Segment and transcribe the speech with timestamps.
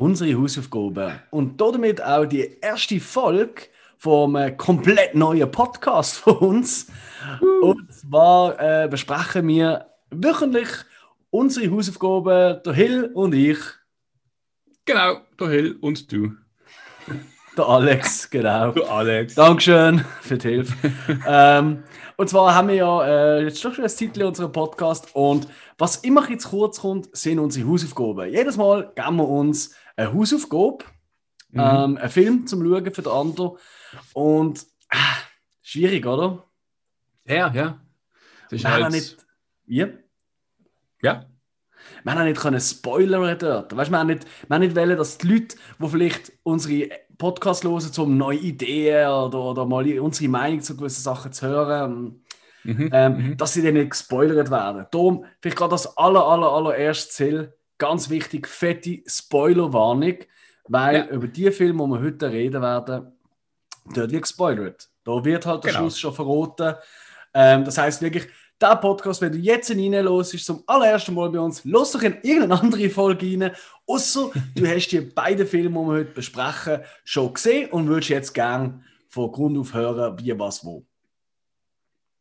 [0.00, 1.20] unsere Hausaufgaben.
[1.30, 3.62] Und damit auch die erste Folge
[3.98, 6.86] vom äh, komplett neuen Podcast von uns.
[7.60, 10.68] Und zwar äh, besprechen wir wöchentlich
[11.30, 13.58] unsere Hausaufgaben, der Hill und ich.
[14.84, 16.32] Genau, der Hill und du.
[17.56, 18.70] Der Alex, genau.
[18.70, 19.34] Der Alex.
[19.34, 20.92] Dankeschön für die Hilfe.
[21.26, 21.82] ähm,
[22.16, 25.96] und zwar haben wir ja äh, jetzt doch schon das Titel unserer Podcast und was
[25.96, 28.30] immer jetzt kurz kommt, sind unsere Hausaufgaben.
[28.30, 30.84] Jedes Mal geben wir uns eine Hausaufgabe,
[31.50, 31.60] mhm.
[31.60, 33.58] ähm, einen Film zum Schauen für den anderen
[34.12, 34.96] und äh,
[35.60, 36.44] schwierig, oder?
[37.24, 37.80] Ja, ja.
[38.44, 38.92] Das ist wir halt...
[38.92, 39.16] nicht...
[39.66, 39.88] Ja?
[41.02, 41.26] Ja.
[42.02, 43.76] Wir haben nicht können spoilern dort.
[43.76, 47.64] Weißt, wir haben nicht, wir haben nicht wollen, dass die Leute, die vielleicht unsere Podcast
[47.64, 52.22] hören, um neue Ideen oder, oder mal unsere Meinung zu gewissen Sachen zu hören,
[52.64, 53.36] mhm, ähm, mhm.
[53.36, 54.86] dass sie dann nicht gespoilert werden.
[54.90, 60.16] Darum, vielleicht gerade das aller, aller, allererste Ziel, ganz wichtig, fette Spoilerwarnung,
[60.68, 61.06] weil ja.
[61.08, 63.12] über die Filme, die wir heute reden werden,
[63.94, 64.88] dort wird gespoilert.
[65.04, 65.84] Da wird halt der genau.
[65.84, 66.76] Schluss schon verraten.
[67.32, 68.26] Ähm, das heißt wirklich,
[68.60, 72.60] der Podcast, wenn du jetzt reinlässt, zum allerersten Mal bei uns, lass doch in irgendeine
[72.60, 73.52] andere Folge rein.
[73.86, 78.34] Außer du hast die beiden Filme, die wir heute besprechen, schon gesehen und würdest jetzt
[78.34, 80.84] gerne von Grund auf hören, wie, was, wo.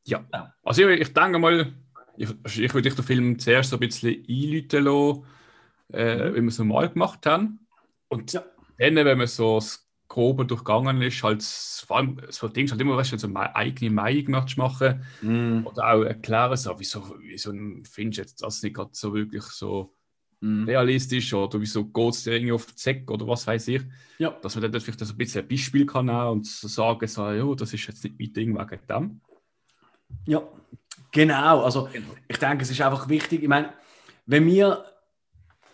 [0.05, 0.25] Ja,
[0.63, 1.73] also ich, ich denke mal,
[2.15, 5.25] ich, ich würde den Film zuerst so ein bisschen einläuten lassen,
[5.89, 7.67] äh, wie wir es normal gemacht haben.
[8.07, 8.43] Und ja.
[8.77, 12.95] dann, wenn man so das Grobe durchgegangen ist, halt, vor allem so Dinge halt immer
[12.95, 15.67] weißt, so eine eigene Meinung zu machen mm.
[15.67, 17.51] oder auch erklären, so, wieso, wieso
[17.83, 19.93] findest du jetzt das nicht gerade so wirklich so
[20.39, 20.63] mm.
[20.63, 23.81] realistisch oder wieso geht es dir irgendwie auf den Zeck oder was weiß ich.
[24.17, 24.31] Ja.
[24.41, 27.55] Dass man dann vielleicht so ein bisschen ein Beispiel kann und so sagen, so, ja,
[27.55, 29.21] das ist jetzt nicht mein Ding wegen dem.
[30.25, 30.41] Ja,
[31.11, 31.63] genau.
[31.63, 32.07] Also genau.
[32.27, 33.73] ich denke, es ist einfach wichtig, ich meine,
[34.25, 34.85] wenn wir,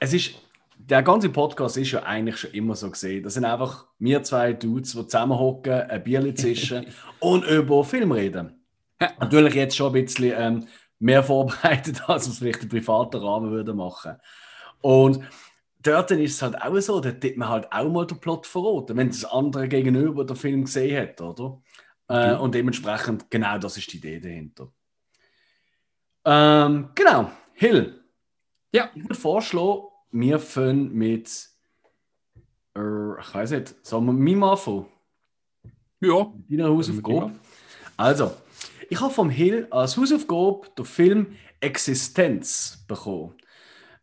[0.03, 0.35] es ist
[0.77, 3.23] der ganze Podcast ist ja eigentlich schon immer so gesehen.
[3.23, 6.87] Das sind einfach wir zwei Dudes, die zusammenhocken, ein Bier zischen
[7.19, 8.65] und über Film reden.
[9.19, 10.67] Natürlich jetzt schon ein bisschen ähm,
[10.99, 14.17] mehr vorbereitet, als wir es vielleicht im privaten Rahmen würden machen.
[14.81, 15.23] Und
[15.81, 18.97] dort ist es halt auch so, da tut man halt auch mal den Plot verraten,
[18.97, 21.61] wenn das andere gegenüber den Film gesehen hat, oder?
[22.09, 22.41] Äh, mhm.
[22.41, 24.69] Und dementsprechend, genau das ist die Idee dahinter.
[26.25, 28.03] Ähm, genau, Hill.
[28.73, 28.89] Ja.
[28.95, 31.49] Ich würde vorschlagen, wir fangen mit.
[32.77, 34.85] Äh, ich weiß nicht, sollen wir mit anfangen?
[35.99, 36.31] Ja.
[36.49, 37.31] Deine Hausaufgabe.
[37.97, 38.31] Also,
[38.89, 43.35] ich habe vom Hill als Hausaufgabe den Film Existenz bekommen.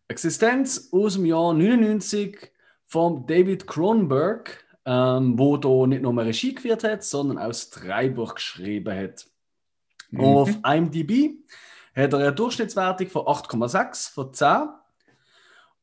[0.08, 2.50] Existenz aus dem Jahr 99
[2.86, 8.34] von David Cronenberg, ähm, wo da nicht nur Regie geführt hat, sondern auch das Drehbuch
[8.34, 9.26] geschrieben hat.
[10.10, 10.20] Mhm.
[10.20, 11.36] Auf IMDb
[11.94, 14.68] hat er eine Durchschnittswertung von 8,6 von 10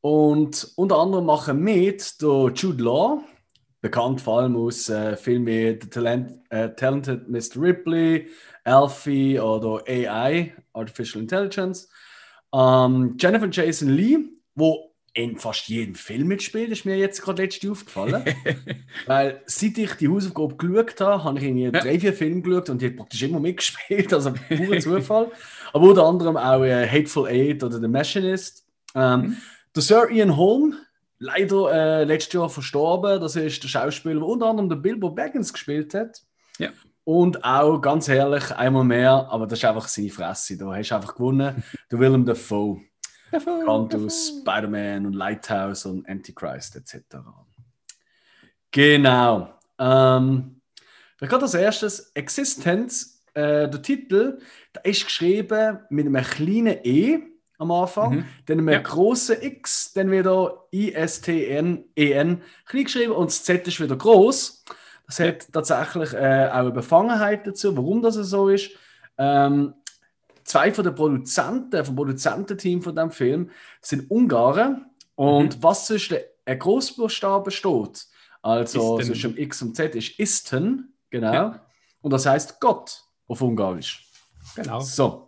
[0.00, 3.22] und unter anderem machen mit der Jude Law,
[3.80, 7.60] bekannt vor allem aus äh, Filmen wie The Talent, äh, Talented Mr.
[7.60, 8.28] Ripley,
[8.64, 11.88] Alfie oder AI, Artificial Intelligence.
[12.52, 14.18] Ähm, Jennifer Jason Lee,
[14.54, 18.22] wo in fast jedem Film mitspielt, ist mir jetzt gerade letzte aufgefallen.
[19.06, 21.70] Weil seit ich die Hausaufgabe geschaut habe, habe ich irgendwie ja.
[21.72, 25.32] drei, vier Filme geschaut und die hat praktisch immer mitgespielt, also purer Zufall.
[25.72, 28.64] Aber unter anderem auch äh, Hateful Eight oder The Machinist.
[28.94, 29.36] Ähm, mhm.
[29.78, 30.74] Der Sir Ian Holm,
[31.20, 33.20] leider äh, letztes Jahr verstorben.
[33.20, 36.20] Das ist der Schauspieler, der unter anderem der Bilbo Baggins gespielt hat.
[36.58, 36.70] Ja.
[37.04, 40.58] Und auch ganz herrlich, einmal mehr, aber das ist einfach seine Fresse.
[40.58, 41.62] Du hast einfach gewonnen.
[41.92, 42.80] Der Willem Dafoe.
[43.30, 47.18] Bekannt aus Spider-Man und Lighthouse und Antichrist etc.
[48.72, 49.54] Genau.
[49.78, 50.60] Ähm,
[51.20, 53.22] ich als erstes Existenz.
[53.32, 54.40] Äh, der Titel,
[54.74, 57.27] der ist geschrieben mit einem kleinen E
[57.58, 58.24] am Anfang, mhm.
[58.46, 58.80] dann mit ja.
[58.80, 64.64] großen X, dann wieder I-S-T-N-E-N klein geschrieben und das Z ist wieder groß.
[65.06, 68.70] Das hat tatsächlich äh, auch eine Befangenheit dazu, warum das so ist.
[69.16, 69.74] Ähm,
[70.44, 73.50] zwei von den Produzenten, vom Produzententeam von dem Film
[73.80, 75.62] sind Ungarn und mhm.
[75.62, 78.06] was zwischen ein Großbuchstaben steht,
[78.40, 79.12] also Isten.
[79.12, 81.32] zwischen X und Z, ist Isten, genau.
[81.32, 81.66] Ja.
[82.00, 84.08] Und das heißt Gott auf Ungarisch.
[84.54, 84.80] Genau.
[84.80, 85.27] So.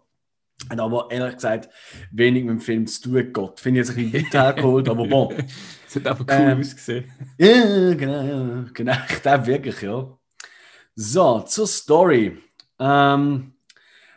[0.68, 1.70] Hat aber ehrlich gesagt
[2.12, 3.60] wenig mit dem Film zu tun Gott.
[3.60, 5.34] Finde ich jetzt ein bisschen weit hergeholt, aber bon.
[5.88, 7.10] Es hat einfach cool ähm, ausgesehen.
[7.36, 8.92] Ja, genau, genau.
[9.08, 10.16] Ich glaube wirklich, ja.
[10.94, 12.38] So, zur Story.
[12.78, 13.54] Ähm,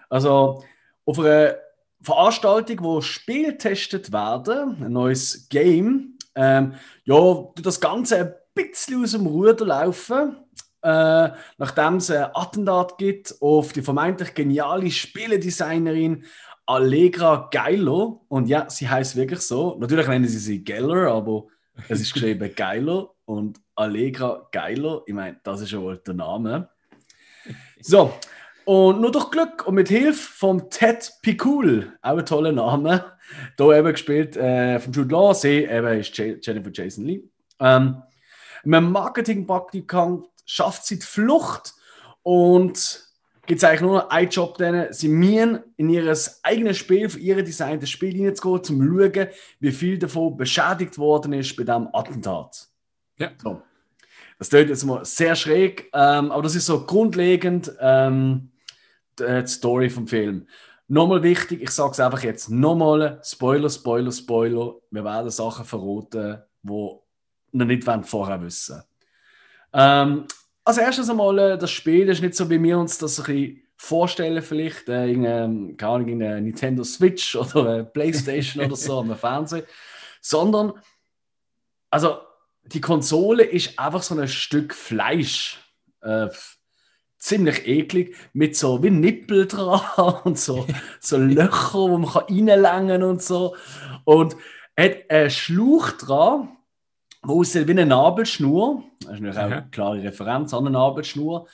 [0.08, 0.64] also,
[1.06, 1.56] auf einer
[2.02, 6.76] Veranstaltung, wo Spiele getestet werden, ein neues Game, ähm,
[7.06, 10.38] ja, das Ganze ein bisschen aus dem Ruder laufen.
[10.84, 16.26] Äh, nachdem es ein Attentat gibt auf die vermeintlich geniale Spieledesignerin
[16.66, 18.26] Allegra Geilo.
[18.28, 19.78] Und ja, sie heißt wirklich so.
[19.80, 21.46] Natürlich nennen sie sie Geller, aber
[21.88, 25.04] Es ist geschrieben Geiler und Allegra Geiler.
[25.06, 26.70] Ich meine, das ist ja wohl der Name.
[27.82, 28.14] So,
[28.66, 33.04] und nur durch Glück und mit Hilfe von Ted Pikul, auch ein toller Name,
[33.58, 37.24] hier eben gespielt äh, von Jude Law, sie eben ist Jennifer Jason Lee.
[37.60, 38.02] Ähm,
[38.64, 41.74] einem Marketingpraktikant schafft sie die Flucht
[42.22, 43.04] und
[43.46, 44.92] gibt es eigentlich nur noch einen Job denen.
[44.94, 49.28] Sie müssen in ihr eigenes Spiel, für ihr designtes Spiel hineinzugehen, um zu schauen,
[49.60, 52.68] wie viel davon beschädigt worden ist bei diesem Attentat.
[53.18, 53.32] Ja.
[53.42, 53.62] So.
[54.40, 58.52] Das klingt jetzt mal sehr schräg, ähm, aber das ist so grundlegend ähm,
[59.20, 60.48] die, die Story vom Film.
[60.88, 64.76] Nochmal wichtig, ich sage es einfach jetzt nochmal: Spoiler, Spoiler, Spoiler.
[64.92, 66.70] Wir werden Sachen verraten, die
[67.54, 68.84] wir nicht vorher wissen
[69.74, 70.26] ähm,
[70.64, 73.62] Als erstes einmal, äh, das Spiel ist nicht so, wie wir uns das ein bisschen
[73.76, 78.76] vorstellen, vielleicht äh, in, ähm, keine Ahnung, in einer Nintendo Switch oder einer Playstation oder
[78.76, 79.66] so am Fernsehen,
[80.22, 80.74] sondern
[81.90, 82.20] also
[82.64, 85.60] die Konsole ist einfach so ein Stück Fleisch.
[86.02, 86.30] Äh,
[87.24, 90.66] ziemlich eklig, mit so wie Nippel dran und so,
[91.00, 93.56] so Löcher, wo man reinlängen kann und so.
[94.04, 94.36] Und
[94.78, 96.58] hat einen Schlauch dran,
[97.24, 98.84] wo wie eine Nabelschnur.
[99.02, 101.48] Das ist natürlich auch eine klare Referenz an eine Nabelschnur.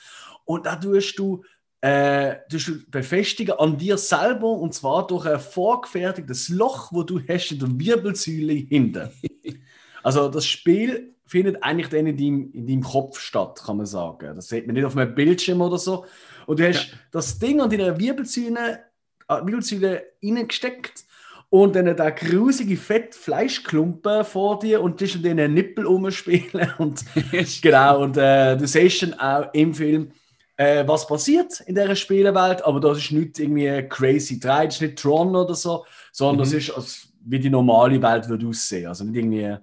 [0.44, 1.44] Und da tust du,
[1.80, 7.20] äh, tust du befestigen an dir selber und zwar durch ein vorgefertigtes Loch, wo du
[7.28, 9.10] hast in der Wirbelsäule hinten.
[10.02, 14.34] Also das Spiel findet eigentlich dann in deinem, in deinem Kopf statt, kann man sagen.
[14.34, 16.06] Das sieht man nicht auf einem Bildschirm oder so.
[16.46, 16.98] Und du hast ja.
[17.12, 18.82] das Ding an deiner Wirbelsäule,
[19.28, 21.04] äh, Wirbelsäule reingesteckt
[21.50, 26.72] und dann der grusige Fettfleischklumpen vor dir und dich in den Nippel umspielen.
[26.78, 27.04] Und,
[27.62, 30.12] genau, und äh, du siehst dann auch im Film,
[30.56, 34.80] äh, was passiert in dieser Spielewelt, aber das ist nicht irgendwie crazy 3, das ist
[34.82, 36.40] nicht Tron oder so, sondern mhm.
[36.40, 38.86] das ist, als, wie die normale Welt würde aussehen.
[38.86, 39.56] Also nicht irgendwie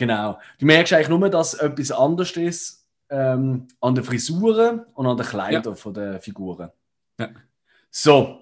[0.00, 0.38] Genau.
[0.58, 5.26] Du merkst eigentlich nur, dass etwas anders ist ähm, an den Frisuren und an den
[5.26, 5.90] Kleidern ja.
[5.90, 6.70] der Figuren.
[7.18, 7.28] Ja.
[7.90, 8.39] So.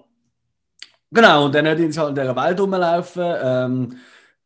[1.11, 3.35] Genau, und dann hat sie halt in dieser Welt rumlaufen.
[3.41, 3.97] Ähm,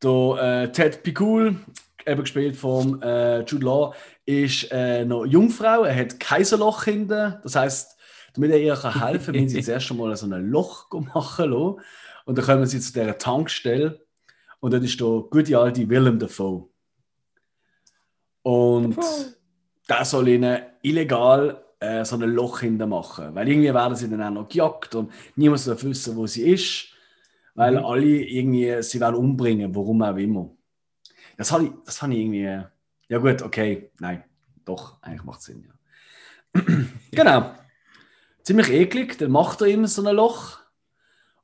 [0.02, 1.58] der, äh, Ted Pikul,
[2.06, 3.96] eben gespielt von äh, Jude Law,
[4.26, 5.84] ist äh, noch Jungfrau.
[5.84, 7.40] Er hat Kaiserloch hinten.
[7.44, 7.98] Das heißt,
[8.36, 11.82] damit er ihr helfen kann, müssen sie zuerst einmal so ein Loch machen lassen.
[12.26, 14.00] Und dann kommen sie zu dieser Tankstelle.
[14.60, 16.70] Und dann ist der gute alte Willem Dafoe.
[18.44, 18.98] Und
[19.88, 23.36] da soll ihnen illegal äh, so ein Loch hinter machen.
[23.36, 26.88] Weil irgendwie werden sie dann auch noch gejagt und niemand darf wissen, wo sie ist.
[27.56, 27.86] Weil mhm.
[27.86, 30.50] alle irgendwie sie werden umbringen, warum auch immer.
[31.38, 32.62] Das habe ich, das habe ich irgendwie.
[33.10, 33.92] Ja, gut, okay.
[34.00, 34.24] Nein,
[34.66, 36.62] doch, eigentlich macht es Sinn, ja.
[37.12, 37.52] genau.
[38.44, 40.60] Ziemlich eklig, dann macht er immer so ein Loch.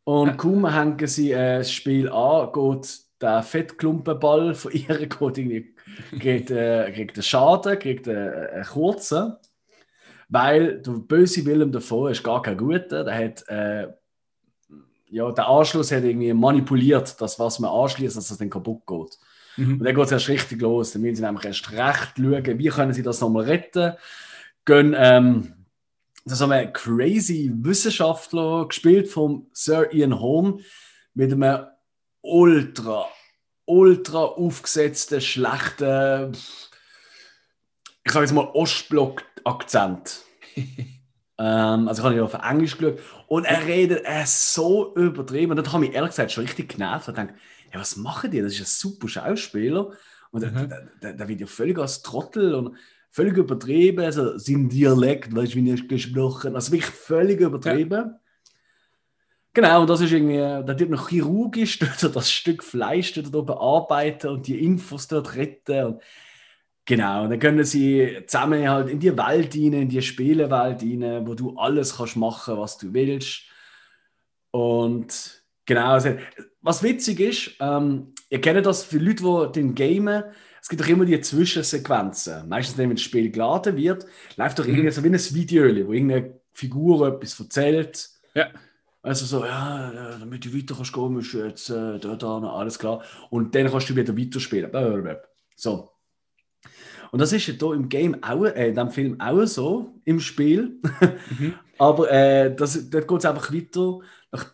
[0.04, 5.76] Und kaum hängen sie äh, das Spiel an, geht der Fettklumpenball von ihr geht irgendwie
[6.20, 9.36] kriegt, äh, kriegt einen Schaden, kriegt einen, einen kurzen,
[10.30, 13.04] weil der böse Willem davon ist gar kein guter.
[13.04, 13.88] Der hat äh,
[15.12, 19.18] ja, der Anschluss hat irgendwie manipuliert, dass was man anschließt, dass es dann kaputt geht.
[19.58, 19.74] Mhm.
[19.80, 20.92] Und dann geht es erst richtig los.
[20.92, 23.94] Dann müssen sie nämlich erst recht schauen, wie können sie das nochmal retten.
[24.66, 25.54] Gehen, ähm,
[26.26, 30.60] das haben wir crazy Wissenschaftler gespielt vom Sir Ian Holm
[31.16, 31.66] mit einem
[32.22, 33.08] ultra
[33.70, 36.32] ultra aufgesetzten, schlechten,
[38.04, 38.50] ich sage jetzt mal
[39.44, 40.24] Ostblock-Akzent.
[41.38, 45.52] ähm, also ich habe ja auf Englisch geschaut und er redet er so übertrieben.
[45.52, 47.08] Und das hat mich ehrlich gesagt schon richtig genervt.
[47.08, 47.34] Ich dachte,
[47.74, 48.42] ja, was machen die?
[48.42, 49.92] Das ist ein super Schauspieler.
[50.32, 50.70] Und mhm.
[50.70, 52.76] der, der, der wird ja völlig als Trottel und
[53.10, 54.04] völlig übertrieben.
[54.04, 57.92] Also sein Dialekt, weißt du, wie er gesprochen Also wirklich völlig übertrieben.
[57.92, 58.20] Ja.
[59.54, 64.28] Genau, und das ist irgendwie, da wird noch chirurgisch dort das Stück Fleisch dort bearbeiten
[64.28, 65.86] und die Infos dort retten.
[65.86, 66.02] Und
[66.90, 71.28] genau, und dann können sie zusammen halt in die Welt rein, in die Spielewelt rein,
[71.28, 73.44] wo du alles kannst machen, was du willst.
[74.50, 76.16] Und genau, also,
[76.62, 80.24] was witzig ist, ähm, ihr kennt das für Leute, die den gamen,
[80.62, 82.50] es gibt doch immer die Zwischensequenzen.
[82.50, 84.72] Meistens, wenn das Spiel geladen wird, läuft doch mhm.
[84.72, 88.10] irgendwie so wie ein Video, wo irgendeine Figur etwas erzählt.
[88.34, 88.50] Ja.
[89.04, 92.80] Also so, ja, damit du weiter kannst gehen, musst du jetzt äh, da, da, alles
[92.80, 93.04] klar.
[93.30, 95.18] Und dann kannst du wieder weiterspielen.
[95.56, 95.90] So.
[97.12, 100.20] Und das ist ja hier im Game auch, äh, in dem Film auch so, im
[100.20, 100.80] Spiel.
[101.38, 101.54] Mhm.
[101.78, 104.00] Aber äh, das, dort geht es einfach weiter.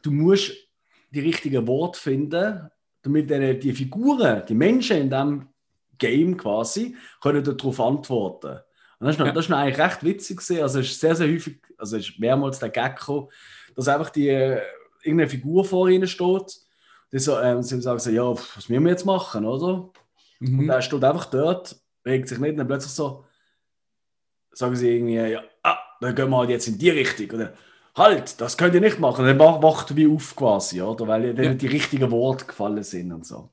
[0.02, 0.52] Du musst
[1.12, 2.70] die richtigen Worte finden,
[3.02, 5.48] damit die, die Figuren, die Menschen in dem
[5.98, 8.60] Game quasi, können darauf antworten.
[9.00, 9.32] Und das ist, noch, ja.
[9.32, 10.62] das ist noch eigentlich recht witzig gewesen.
[10.62, 13.28] Also es ist sehr, sehr häufig, also es ist mehrmals der Gag gekommen,
[13.76, 14.62] dass einfach die, äh,
[15.06, 16.60] irgendeine Figur vor ihnen steht.
[17.12, 19.90] Die so, ähm, sie sagen so, ja, was müssen wir jetzt machen, oder?
[20.40, 20.60] Mhm.
[20.60, 23.26] Und er steht einfach dort, regt sich nicht und dann plötzlich so,
[24.52, 27.30] sagen sie irgendwie, ja, ah, dann gehen wir halt jetzt in die Richtung.
[27.32, 27.54] Oder
[27.96, 29.26] halt, das könnt ihr nicht machen.
[29.26, 31.08] Dann wacht wie auf quasi, oder?
[31.08, 31.54] Weil dann ja.
[31.54, 33.50] die richtigen Worte gefallen sind und so.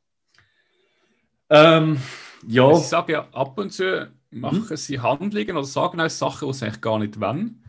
[1.51, 1.99] Ähm,
[2.47, 2.71] ja.
[2.73, 4.77] Ich sage ja, ab und zu machen hm?
[4.77, 7.63] sie Handlungen oder sagen auch Sachen, die sie eigentlich gar nicht wollen.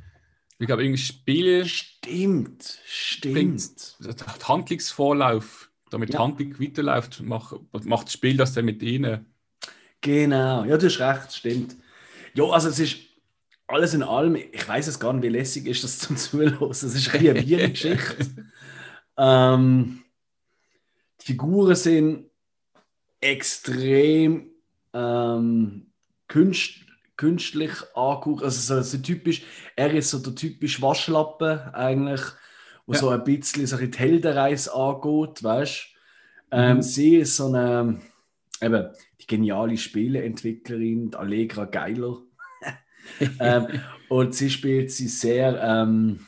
[0.59, 1.65] Ich glaube, irgendwie Spiele.
[1.65, 3.97] Stimmt, stimmt.
[4.47, 6.19] Handlungsvorlauf, damit ja.
[6.19, 9.32] die Handlung weiterläuft, macht, macht das Spiel das dann mit ihnen.
[10.03, 11.77] Genau, ja, du hast recht, stimmt.
[12.33, 12.98] Ja, also es ist
[13.67, 16.69] alles in allem, ich weiß es gar nicht, wie lässig ist das zum Zuhören.
[16.69, 18.45] Es ist eine eine Geschichte.
[19.17, 20.03] ähm,
[21.22, 22.25] die Figuren sind
[23.22, 24.50] extrem
[24.93, 25.88] ähm,
[26.27, 26.81] künst,
[27.15, 28.43] künstlich angeguckt.
[28.43, 29.43] Also so, so, typisch,
[29.77, 32.22] er ist so der typische Waschlappen eigentlich,
[32.86, 33.00] wo ja.
[33.00, 35.88] so ein bisschen so die Heldenreise angeht, weißt
[36.51, 36.81] ähm, mhm.
[36.81, 38.00] Sie ist so eine,
[38.63, 38.89] eben,
[39.22, 42.22] die geniale Spieleentwicklerin, die Allegra Geiler.
[43.39, 43.67] ähm,
[44.10, 46.27] und sie spielt sie sehr, ähm,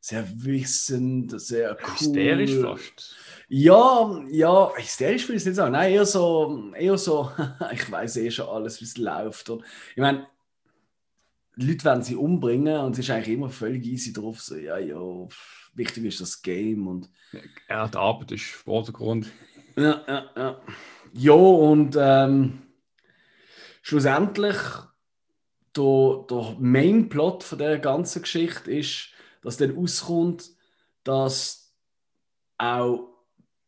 [0.00, 1.92] sehr wissend, sehr cool.
[1.92, 3.16] Hysterisch fast.
[3.50, 5.72] Ja, ja, hysterisch will ich es nicht sagen.
[5.72, 7.30] Nein, eher so, eher so
[7.72, 9.48] ich weiß eh schon alles, wie es läuft.
[9.48, 10.26] Und ich meine,
[11.54, 14.40] Leute werden sie umbringen und sie ist eigentlich immer völlig easy drauf.
[14.40, 14.98] So, ja, ja,
[15.74, 16.86] wichtig ist das Game.
[16.86, 17.10] Und
[17.68, 19.32] ja, die Arbeit ist Vordergrund.
[19.78, 20.60] Ja, ja, ja.
[21.12, 22.62] Ja, und ähm,
[23.82, 24.56] schlussendlich
[25.76, 29.10] der, der Main-Plot von der ganzen Geschichte ist,
[29.42, 30.50] dass dann auskommt,
[31.04, 31.72] dass
[32.58, 33.08] auch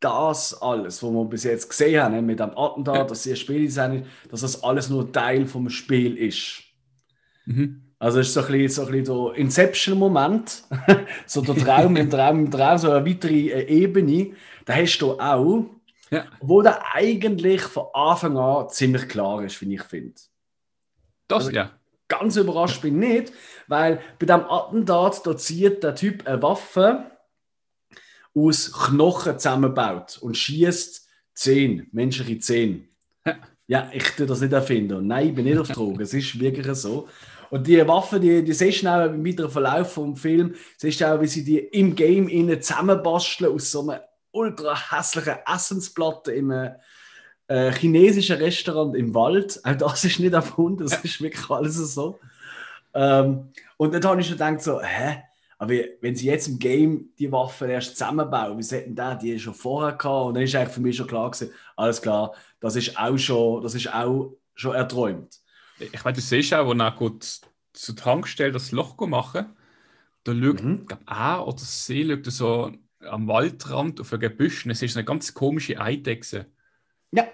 [0.00, 3.70] das alles, was wir bis jetzt gesehen haben, mit dem Attentat, dass sie ein Spiel
[3.70, 6.62] sind, dass das alles nur Teil vom Spiel ist.
[7.44, 7.82] Mhm.
[7.98, 10.64] Also es ist so ein bisschen, so ein bisschen der Inception-Moment,
[11.26, 14.32] so der Traum im Traum im Traum, so eine weitere äh, Ebene,
[14.64, 15.66] da hast du auch,
[16.10, 16.26] ja.
[16.40, 20.14] wo da eigentlich von Anfang an ziemlich klar ist, wie ich finde.
[21.28, 21.70] Das, also, ja.
[22.08, 23.32] Ganz überrascht bin ich nicht,
[23.68, 27.04] weil bei dem Attentat, da zieht der Typ eine Waffe
[28.34, 32.88] aus Knochen zusammenbaut und schießt zehn, menschliche Zehen.
[33.68, 35.06] Ja, ich tue das nicht erfinden.
[35.06, 36.00] Nein, ich bin nicht auf Drogen.
[36.00, 37.08] Es ist wirklich so.
[37.50, 41.04] Und die Waffe, die, die siehst du auch im weiteren Verlauf des Films, siehst du
[41.12, 46.50] auch, wie sie die im Game innen zusammenbasteln aus so einer ultra hässlichen Essensplatte im
[46.50, 49.60] äh, chinesischen Restaurant im Wald.
[49.64, 52.20] Auch das ist nicht erfunden, das ist wirklich alles so.
[52.94, 55.22] Ähm, und dann habe ich schon gedacht, so, hä?
[55.58, 59.52] Aber wenn sie jetzt im Game die Waffen erst zusammenbauen, wie sollten da die schon
[59.52, 60.28] vorher gehabt?
[60.28, 63.62] Und dann ist eigentlich für mich schon klar gewesen, alles klar, das ist auch schon,
[63.62, 65.38] das ist auch schon erträumt.
[65.78, 67.40] Ich meine, du siehst auch, wo er gut
[67.74, 69.54] zur Tankstelle das Loch machen,
[70.24, 70.86] da schaut, mhm.
[70.86, 75.04] glaube er oder sie schaut so am Waldrand auf ein Gebüsch und es ist eine
[75.04, 76.46] ganz komische Eidechse.
[77.12, 77.26] Ja.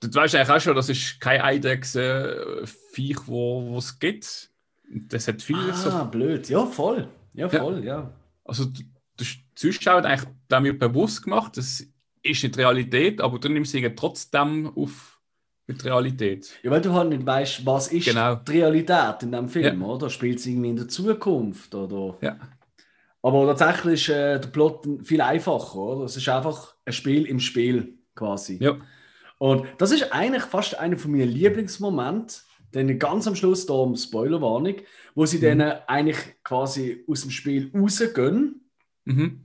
[0.00, 4.50] Du weißt eigentlich auch schon, das ist kein Eidechse-Viech, wo es gibt.
[4.88, 6.04] Das hat viel ah, so.
[6.06, 6.48] blöd.
[6.48, 7.08] Ja, voll.
[7.34, 8.00] Ja, voll, ja.
[8.00, 8.12] ja.
[8.44, 11.86] Also, der Zuschauer hat eigentlich damit bewusst gemacht, das
[12.22, 15.20] ist nicht Realität, aber du nimmst sie trotzdem auf
[15.66, 16.50] mit Realität.
[16.62, 18.34] Ja, weil du halt nicht weißt, was ist genau.
[18.34, 19.86] die Realität in dem Film, ja.
[19.86, 20.10] oder?
[20.10, 22.16] Spielt es irgendwie in der Zukunft, oder?
[22.20, 22.38] Ja.
[23.22, 26.04] Aber tatsächlich ist äh, der Plot viel einfacher, oder?
[26.04, 28.58] Es ist einfach ein Spiel im Spiel, quasi.
[28.60, 28.78] Ja.
[29.38, 32.36] Und das ist eigentlich fast einer von meinen Lieblingsmomente
[32.72, 34.76] dann ganz am Schluss, da um Spoilerwarnung,
[35.14, 35.58] wo sie mhm.
[35.58, 38.70] dann eigentlich quasi aus dem Spiel rausgehen.
[39.04, 39.40] Mhm.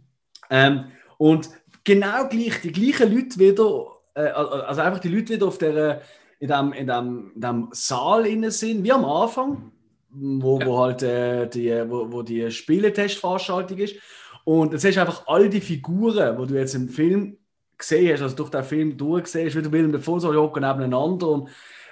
[0.49, 0.85] Ähm,
[1.17, 1.49] und
[1.83, 6.01] genau gleich, die gleichen Leute wieder, äh, also einfach die Leute wieder auf der,
[6.39, 9.71] in dem, in dem, in dem Saal innen sind, wie am Anfang,
[10.15, 10.65] wo, ja.
[10.65, 13.95] wo halt äh, die, wo, wo die Spieletestveranstaltung ist.
[14.43, 17.37] Und hast du einfach all die Figuren, die du jetzt im Film
[17.77, 21.27] gesehen hast, also durch den Film durchgesehen hast, wie du Willem Dafoe so hocken nebeneinander
[21.29, 21.49] und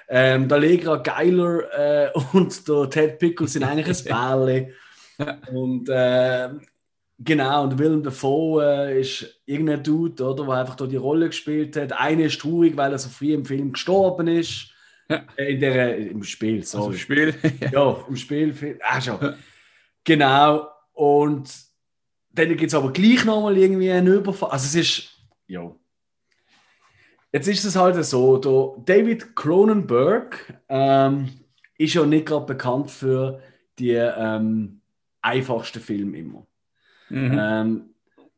[0.07, 4.37] ähm, der Legra Geiler äh, und der Ted Pickle sind eigentlich ein
[5.17, 5.37] Bälle.
[5.51, 6.49] und äh,
[7.19, 11.75] genau, und Willem Dafoe äh, ist irgendein Dude, oder, der einfach da die Rolle gespielt
[11.75, 11.93] hat.
[11.93, 14.72] Einer ist traurig, weil er so früh im Film gestorben ist.
[15.13, 15.23] Ja.
[15.37, 16.85] Äh, in der, Im Spiel, sorry.
[16.85, 17.35] Also im Spiel?
[17.71, 18.79] ja, im Spiel.
[18.83, 19.35] Ah, schon.
[20.03, 20.67] Genau.
[20.93, 21.49] Und
[22.31, 24.51] dann gibt es aber gleich nochmal irgendwie einen Überfall.
[24.51, 25.09] Also es ist,
[25.47, 25.73] ja,
[27.33, 31.29] Jetzt ist es halt so, der David Cronenberg ähm,
[31.79, 33.41] ist ja nicht gerade bekannt für
[33.79, 34.81] die ähm,
[35.19, 36.45] einfachsten Filme immer.
[37.09, 37.39] Mhm.
[37.41, 37.89] Ähm,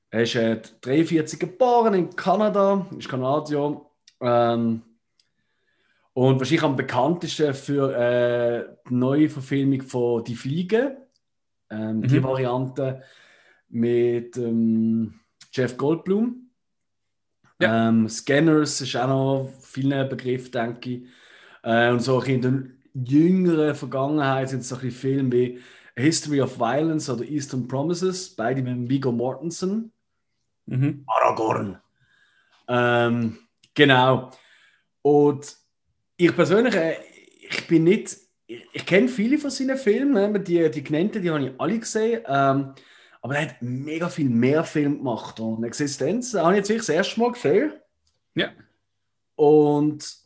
[0.10, 3.82] er ist äh, 43 geboren in Kanada, ist Kanadier.
[4.22, 4.82] Ähm,
[6.16, 10.98] und wahrscheinlich am bekanntesten für äh, die neue Verfilmung von Die Fliege.
[11.70, 12.08] Ähm, mhm.
[12.08, 13.04] Die Variante
[13.68, 15.20] mit ähm,
[15.52, 16.52] Jeff Goldblum.
[17.60, 17.90] Ja.
[17.90, 21.04] Ähm, Scanners ist auch noch vielen Begriff, denke ich.
[21.64, 25.60] Äh, und so in der jüngeren Vergangenheit sind es so ein Filme wie
[25.98, 29.92] History of Violence oder Eastern Promises, beide mit Viggo Mortensen.
[30.66, 31.04] Mhm.
[31.08, 31.78] Aragorn.
[32.70, 33.38] Ähm,
[33.74, 34.32] genau.
[35.02, 35.65] Und
[36.18, 36.98] ich persönlich, äh,
[37.50, 38.18] ich bin nicht,
[38.48, 41.80] ich, ich kenne viele von seinen Filmen, ne, die, die genannten, die habe ich alle
[41.80, 42.22] gesehen.
[42.28, 42.74] Ähm,
[43.22, 45.40] aber er hat mega viel mehr Film gemacht.
[45.40, 47.74] Und Existenz habe ich jetzt wirklich das erste Mal gesehen.
[48.36, 48.52] Ja.
[49.36, 50.26] Und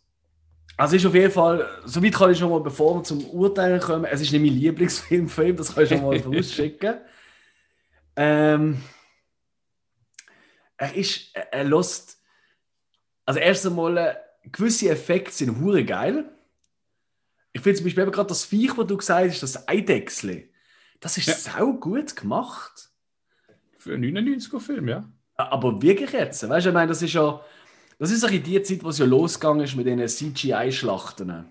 [0.79, 4.05] also ist auf jeden Fall, soweit kann ich schon mal, bevor wir zum Urteilen kommen,
[4.05, 7.01] es ist nicht mein Lieblingsfilm von ihm, das kann ich schon mal vorausschicken.
[8.15, 8.81] ähm,
[10.77, 12.21] er ist, er, lässt,
[13.25, 14.15] also erst einmal, äh,
[14.51, 16.31] gewisse Effekte sind hure geil.
[17.53, 20.49] Ich finde zum Beispiel gerade das Viech, was du gesagt hast, das Eidechsel,
[20.99, 21.33] das ist ja.
[21.33, 22.89] sau gut gemacht.
[23.77, 25.09] Für einen 99er-Film, ja.
[25.35, 27.41] Aber wirklich jetzt, weißt du, ich meine, das ist ja
[27.99, 31.45] das ist auch in die Zeit, wo es ja losgegangen ist mit den CGI-Schlachten.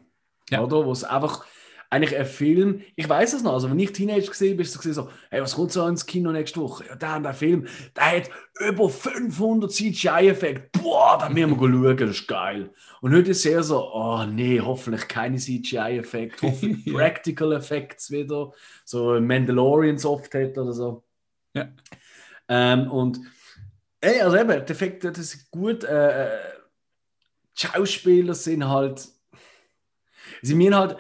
[0.48, 0.62] Ja.
[0.62, 0.86] Oder?
[0.86, 1.44] Wo es einfach
[1.90, 4.94] eigentlich ein Film, ich weiß es noch, also wenn ich Teenager gesehen bin, ist es
[4.94, 6.84] so, hey, was kommt so ins Kino nächste Woche?
[6.86, 7.66] Ja, der, der Film,
[7.96, 8.30] der hat
[8.60, 10.80] über 500 CGI-Effekte.
[10.80, 12.70] Boah, da müssen wir schauen, das ist geil.
[13.00, 16.94] Und heute ist es eher so, oh nee, hoffentlich keine CGI-Effekte, hoffentlich ja.
[16.94, 18.52] Practical Effects wieder,
[18.84, 21.04] so Mandalorian Soft hat oder so.
[21.54, 21.68] Ja.
[22.48, 23.20] Ähm, und
[24.00, 25.82] Ey, also eben, der Effekt, das ist gut.
[25.84, 26.38] Äh, äh,
[27.54, 29.08] Schauspieler sind halt.
[30.42, 30.96] Sie mir halt.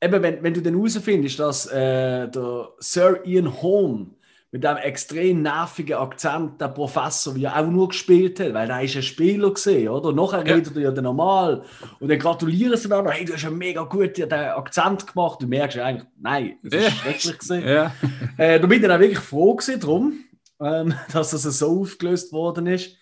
[0.00, 4.14] Eben, wenn, wenn du dann herausfindest, dass äh, der Sir Ian Holm
[4.50, 8.82] mit einem extrem nervigen Akzent der Professor, wie er auch nur gespielt hat, weil er
[8.82, 10.12] ist ein Spieler gesehen, oder?
[10.12, 10.54] Nachher ja.
[10.54, 11.64] redet er ja dann normal
[12.00, 15.42] und dann gratulieren sie dann, hey, du hast ja mega gut den Akzent gemacht.
[15.42, 16.90] Du merkst ja eigentlich, nein, das ist ja.
[16.90, 17.68] schrecklich gesehen.
[17.68, 17.94] Ja.
[18.38, 20.24] Äh, da bin ich dann auch wirklich froh gewesen drum
[20.60, 22.96] ähm, dass das so aufgelöst worden ist.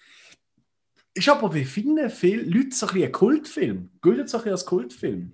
[1.15, 3.91] Ist aber wie vielen viele Leute so ein, ein Kultfilm.
[4.03, 5.33] Gilt so ein als Kultfilm.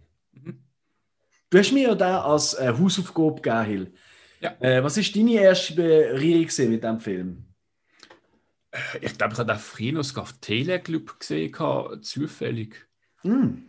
[1.53, 3.93] Du hast mir ja da als äh, Hausaufgabe gegeben,
[4.41, 4.57] ja.
[4.59, 7.45] Äh, was ist deine erste Berührung mit diesem Film?
[8.71, 11.55] Äh, ich glaube, ich habe den Frinos auf Teleclub gesehen,
[12.01, 12.89] zufällig.
[13.23, 13.67] Mm.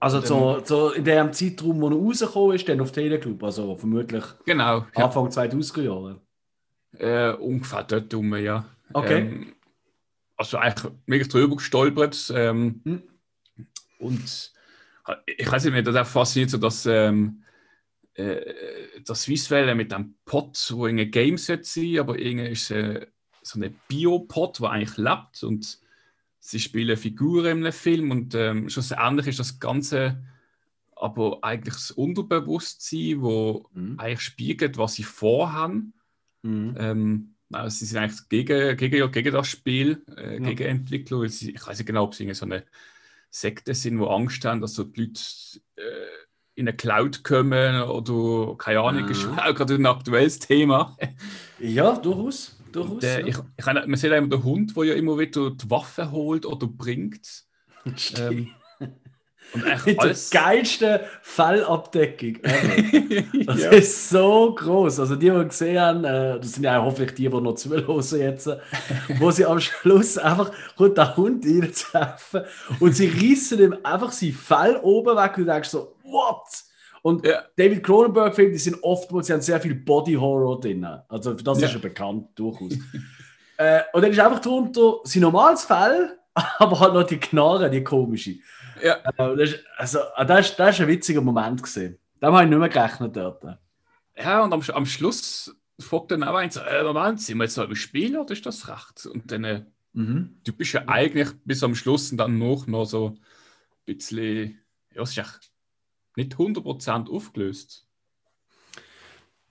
[0.00, 4.24] Also so, so in dem Zeitraum, wo er rausgekommen ist, dann auf Teleclub, also vermutlich
[4.44, 5.42] genau, Anfang ja.
[5.44, 6.20] 2000er Jahre.
[6.98, 8.66] Äh, ungefähr dort rum, ja.
[8.92, 9.20] Okay.
[9.20, 9.54] Ähm,
[10.36, 12.32] also eigentlich mega drüber gestolpert.
[12.34, 13.02] Ähm, hm.
[14.00, 14.53] Und
[15.26, 17.42] ich weiß nicht, das fasziniert so, dass ähm,
[18.14, 18.40] äh,
[19.04, 23.06] das Visuelle mit dem Pot, wo ein Game set sein, aber irgendwie ist äh,
[23.42, 25.78] so ein Biopod, der eigentlich lebt und
[26.40, 30.22] sie spielen Figuren in einem Film und ähm, schlussendlich ist das Ganze
[30.96, 33.98] aber eigentlich das Unterbewusstsein, wo mhm.
[33.98, 35.92] eigentlich spiegelt, was sie vorhaben
[36.44, 36.74] Mhm.
[36.78, 40.40] Ähm, also sie sind eigentlich gegen, gegen, gegen das Spiel, äh, ja.
[40.40, 41.22] gegen Entwickler.
[41.22, 42.64] Ich weiß nicht genau, ob sie so eine
[43.34, 45.20] Sekte sind, wo Angst haben, dass so die Leute
[45.74, 45.80] äh,
[46.54, 49.10] in eine Cloud kommen oder keine Ahnung, mhm.
[49.10, 50.96] ist auch gerade ein aktuelles Thema.
[51.58, 52.56] ja, durchaus.
[52.70, 53.26] durchaus der, ja.
[53.26, 56.66] ich, ich, man sieht immer den Hund, der ja immer wieder die Waffe holt oder
[56.66, 57.44] bringt.
[58.16, 58.48] Ähm,
[59.54, 60.30] und echt alles.
[60.30, 62.38] Die geilste Fallabdeckung.
[63.46, 63.70] das ja.
[63.70, 65.00] ist so groß.
[65.00, 68.48] Also die, die gesehen haben, äh, das sind ja hoffentlich die, die noch zuhören jetzt,
[69.18, 72.42] wo sie am Schluss einfach kommt der Hund reinzuhelfen
[72.80, 76.42] und sie reißen ihm einfach sein Fell oben weg und du denkst so, what?
[77.02, 77.42] Und ja.
[77.56, 80.86] David Cronenberg-Filme, die sind oftmals, sie haben sehr viel Body Horror drin.
[81.08, 81.66] Also das ja.
[81.66, 82.72] ist ja bekannt, durchaus.
[83.58, 86.18] äh, und dann ist einfach drunter sein normales Fell,
[86.58, 88.36] aber halt noch die Knarre, die komische.
[88.82, 88.96] Ja.
[89.16, 91.98] Äh, das, also, ah, das, das ist ein witziger Moment gesehen.
[92.20, 93.44] Da habe ich nicht mehr gerechnet dort.
[94.16, 97.68] Ja, und am, am Schluss fragt dann auch eins, äh, Moment, sind wir jetzt noch
[97.68, 99.06] im Spiel oder ist das recht?
[99.06, 100.40] Und dann, äh, mhm.
[100.46, 103.18] ja eigentlich bis am Schluss und dann noch, noch so ein
[103.84, 104.58] bisschen,
[104.94, 105.50] ja, es ist echt
[106.16, 107.86] nicht 100% aufgelöst.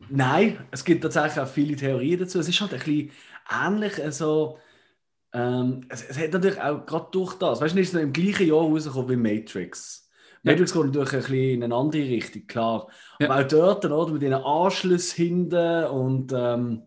[0.09, 2.39] Nein, es gibt tatsächlich auch viele Theorien dazu.
[2.39, 3.11] Es ist halt ein bisschen
[3.49, 4.59] ähnlich, also,
[5.33, 8.47] ähm, es, es, hat natürlich auch gerade durch das, weißt du, ist es im gleichen
[8.47, 10.07] Jahr rausgekommen wie Matrix.
[10.43, 10.51] Ja.
[10.51, 12.87] Matrix kommt natürlich ein bisschen in eine andere Richtung, klar.
[13.19, 13.29] Ja.
[13.29, 16.83] Aber auch dort, oder, mit diesen Anschlüssen hinten und ähm,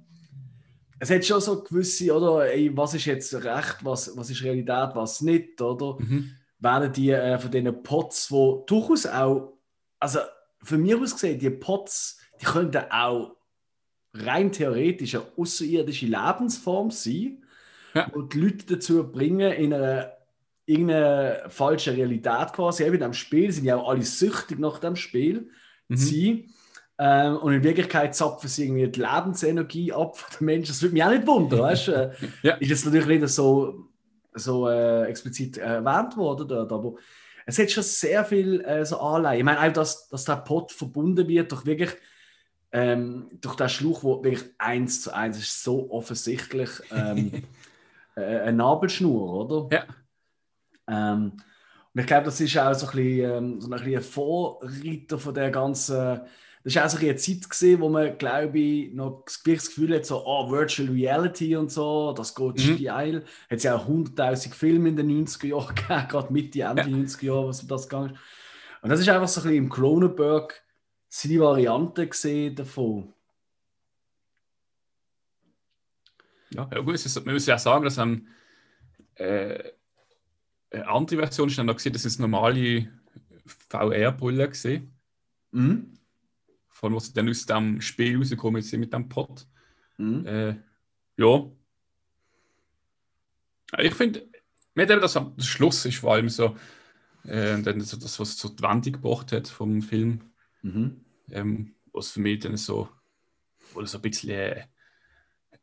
[0.98, 4.90] es hat schon so gewisse, oder, ey, was ist jetzt recht, was, was ist Realität,
[4.94, 6.00] was nicht, oder?
[6.00, 6.30] Mhm.
[6.58, 9.58] Werden die äh, von diesen Pots, wo durchaus auch,
[9.98, 10.20] also
[10.62, 13.36] für mich aus gesehen, die Pots, die könnten auch
[14.14, 17.42] rein theoretisch eine außerirdische Lebensform sein
[17.96, 18.08] ja.
[18.08, 20.12] und die Leute dazu bringen, in einer
[20.66, 25.50] irgendeine falsche Realität quasi, eben am Spiel, sind ja auch alle süchtig nach dem Spiel
[25.88, 25.96] mhm.
[25.96, 26.44] sein.
[26.98, 30.72] Ähm, und in Wirklichkeit zapfen sie irgendwie die Lebensenergie ab von den Menschen.
[30.72, 32.16] Das würde mich auch nicht wundern, weißt du?
[32.42, 32.54] ja.
[32.54, 33.90] Ist jetzt natürlich nicht so
[34.38, 36.94] so äh, explizit erwähnt worden dort, aber
[37.46, 39.38] es hat schon sehr viel äh, so Anleihen.
[39.38, 41.90] Ich meine, auch, dass, dass der Pot verbunden wird durch wirklich
[42.72, 47.42] ähm, durch den Schluch, wo wirklich eins zu eins ist, so offensichtlich ähm, äh,
[48.16, 49.76] eine Nabelschnur, oder?
[49.76, 49.86] Ja.
[50.88, 51.32] Ähm,
[51.94, 55.18] und ich glaube, das ist auch so ein bisschen, ähm, so ein, bisschen ein Vorreiter
[55.18, 56.20] von der ganzen.
[56.62, 60.04] Das war auch so eine Zeit, gewesen, wo man, glaube ich, noch das Gefühl hat,
[60.04, 62.78] so, oh, Virtual Reality und so, das geht mhm.
[62.78, 63.24] steil.
[63.48, 66.88] Hat es ja auch 100.000 Filme in den 90er Jahren gegeben, gerade Mitte, Ende ja.
[66.88, 68.20] 90er Jahre, was das gegangen ist.
[68.82, 70.62] Und das ist einfach so ein bisschen im Cronenberg
[71.08, 73.14] seine Variante gesehen davon.
[76.56, 78.28] Ja, ja gut, ist, man muss ja auch sagen, dass ähm,
[79.14, 79.72] äh,
[80.70, 82.88] eine andere Version ist dann noch gesehen, das ist normale
[83.68, 84.92] VR-Brille gesehen.
[85.52, 85.98] Mhm.
[86.68, 89.46] Von was dann aus dem Spiel rausgekommen ist mit dem Pod.
[89.98, 90.26] Mhm.
[90.26, 90.56] Äh,
[91.16, 91.50] ja.
[93.78, 94.28] Ich finde,
[94.74, 96.56] mir das, das Schluss ist vor allem so,
[97.24, 100.20] äh, das, was so die Wendung gebracht hat vom Film.
[100.62, 102.88] Mhm ähm, was für mich dann so,
[103.74, 104.64] oder so ein bisschen äh,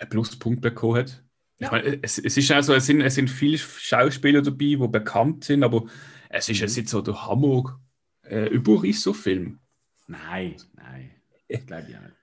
[0.10, 1.24] Pluspunkt bekommen hat.
[1.60, 1.68] Ja.
[1.68, 5.44] Ich meine, es, es ist also, es sind, es sind viele Schauspieler dabei, die bekannt
[5.44, 5.86] sind, aber
[6.30, 6.62] es ist mhm.
[6.64, 7.80] jetzt nicht so der Hammer
[8.24, 9.60] äh, Überrisso-Film.
[10.08, 11.12] Nein, nein,
[11.48, 12.14] das glaube ich auch nicht.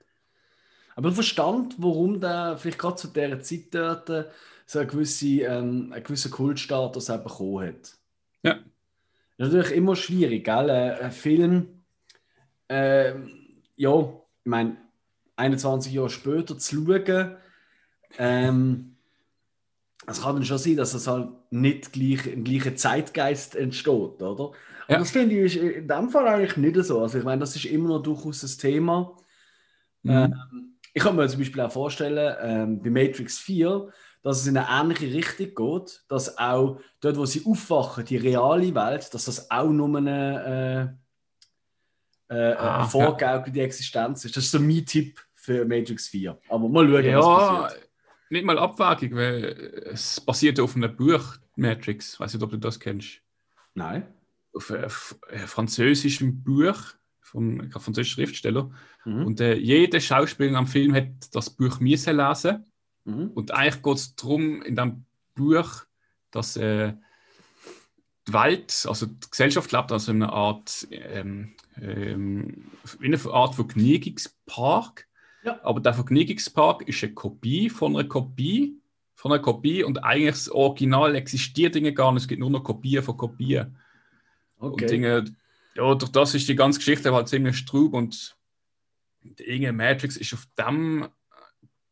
[0.95, 4.31] Aber du verstand, warum der vielleicht gerade zu dieser Zeit dort
[4.65, 7.97] so eine gewisse, ähm, einen gewissen Kultstatus auch bekommen hat.
[8.43, 8.59] Ja.
[9.37, 10.69] Das ist natürlich immer schwierig, gell?
[10.69, 11.81] Ein Film
[12.71, 13.13] äh,
[13.75, 14.77] ja, ich meine,
[15.35, 17.35] 21 Jahre später zu schauen,
[18.17, 18.95] ähm,
[20.07, 24.51] es kann dann schon sein, dass es halt nicht gleich, im gleichen Zeitgeist entsteht, oder?
[24.87, 24.97] Ja.
[24.97, 27.01] das finde ich in dem Fall eigentlich nicht so.
[27.01, 29.15] Also ich meine, das ist immer noch durchaus ein Thema.
[30.03, 30.11] Mhm.
[30.11, 33.89] Ähm, ich kann mir zum Beispiel auch vorstellen, ähm, bei Matrix 4,
[34.21, 38.75] dass es in eine ähnliche Richtung geht, dass auch dort, wo sie aufwachen, die reale
[38.75, 40.97] Welt, dass das auch nur eine,
[42.29, 43.65] äh, äh, ah, vorgaukelte ja.
[43.65, 44.35] Existenz ist.
[44.35, 46.37] Das ist so mein Tipp für Matrix 4.
[46.49, 47.90] Aber mal schauen, ja, was passiert.
[48.31, 49.43] Nicht mal Abwägung, weil
[49.91, 52.13] es basiert auf einem Buch, Matrix.
[52.13, 53.21] Ich weiß nicht, ob du das kennst.
[53.73, 54.07] Nein.
[54.53, 54.89] Auf einem
[55.47, 56.77] französischen Buch
[57.19, 58.71] vom französischen Schriftsteller.
[59.03, 59.25] Mhm.
[59.25, 62.65] Und äh, jeder Schauspieler am Film hat das Buch müssen lesen.
[63.03, 63.31] Mhm.
[63.31, 65.83] Und eigentlich geht es darum, in dem Buch,
[66.31, 66.93] dass äh,
[68.29, 73.55] die Welt, also die Gesellschaft lebt also in einer Art, ähm, ähm, in einer Art
[73.55, 75.07] Vergnügungspark.
[75.43, 75.59] Ja.
[75.63, 78.81] Aber der Vergnügungspark ist eine Kopie von einer Kopie
[79.21, 82.23] von einer Kopie und eigentlich das Original existiert Dinge gar nicht.
[82.23, 83.77] Es gibt nur noch Kopien von Kopien.
[84.57, 84.83] Okay.
[84.83, 85.25] Und Dinge,
[85.75, 88.35] ja, durch das ist die ganze Geschichte halt ziemlich strub und
[89.21, 91.07] die Matrix ist auf dem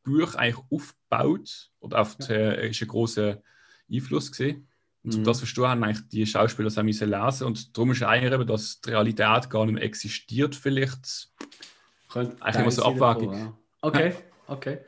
[0.04, 2.56] Buch eigentlich aufgebaut oder auf ja.
[2.56, 3.44] die, ist ein großer
[3.92, 4.68] Einfluss gesehen.
[5.04, 5.24] Und mhm.
[5.24, 7.46] das verstehen, eigentlich die Schauspieler auch lesen.
[7.46, 11.30] Und darum ist eigentlich eben, dass die Realität gar nicht mehr existiert, vielleicht.
[12.14, 13.34] Eigentlich so Abwägung.
[13.34, 13.54] Ja.
[13.82, 14.14] Okay,
[14.48, 14.80] okay.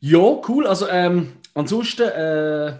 [0.00, 0.66] Ja, cool.
[0.66, 2.78] Also, ähm, ansonsten, äh,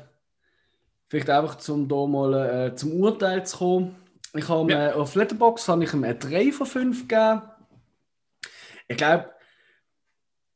[1.09, 3.97] vielleicht einfach zum da mal äh, zum Urteil zu kommen.
[4.35, 4.91] Ich habe ja.
[4.91, 7.43] äh, auf Letterbox habe ich ihm eine 3 von 5 gegeben.
[8.89, 9.31] Ich glaube,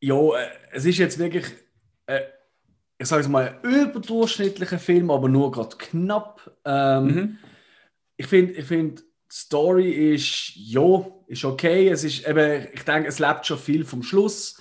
[0.00, 1.46] ja, äh, es ist jetzt wirklich.
[2.06, 2.20] Äh,
[2.98, 6.54] ich sage es mal, überdurchschnittlicher Film, aber nur gerade knapp.
[6.66, 7.38] Ähm, mhm.
[8.18, 11.88] Ich finde, ich find, die Story ist, ja, ist okay.
[11.88, 14.60] Es ist eben, ich denke, es lebt schon viel vom Schluss.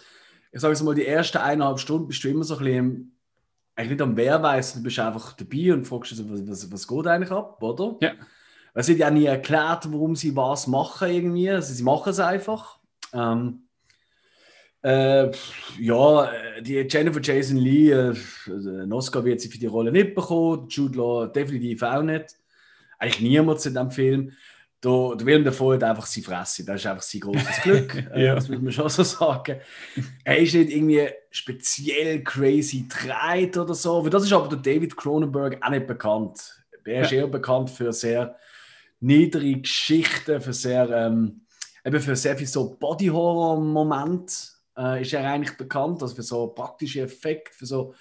[0.51, 3.17] Ich sage es mal, die ersten eineinhalb Stunden bist du immer so ein bisschen,
[3.75, 7.07] eigentlich nicht am Wehrweis, du bist einfach dabei und fragst dich, was, was, was geht
[7.07, 7.95] eigentlich ab, oder?
[8.01, 8.11] Ja.
[8.73, 11.49] Es wird ja nie erklärt, warum sie was machen irgendwie.
[11.49, 12.77] Also, sie machen es einfach.
[13.13, 13.63] Ähm,
[14.81, 15.31] äh,
[15.79, 18.13] ja, die Jennifer Jason Lee, äh,
[18.47, 22.37] einen Oscar wird sie für die Rolle nicht bekommen, Jude Law definitiv auch nicht.
[22.97, 24.31] Eigentlich niemand in diesem Film.
[24.83, 26.65] Der, der Willem Dafoe hat einfach sie fressen.
[26.65, 27.95] Das ist einfach sein großes Glück.
[28.13, 28.35] Äh, ja.
[28.35, 29.59] Das muss man schon so sagen.
[30.23, 34.03] Er ist nicht irgendwie speziell crazy treit oder so.
[34.03, 36.63] Für das ist aber der David Cronenberg auch nicht bekannt.
[36.85, 38.35] Er ist eher bekannt für sehr
[38.99, 41.41] niedrige Geschichten, für sehr, ähm,
[41.85, 44.33] eben für sehr viel so Body-Horror-Momente
[44.77, 47.93] äh, ist er eigentlich bekannt, also für so praktische Effekte, für so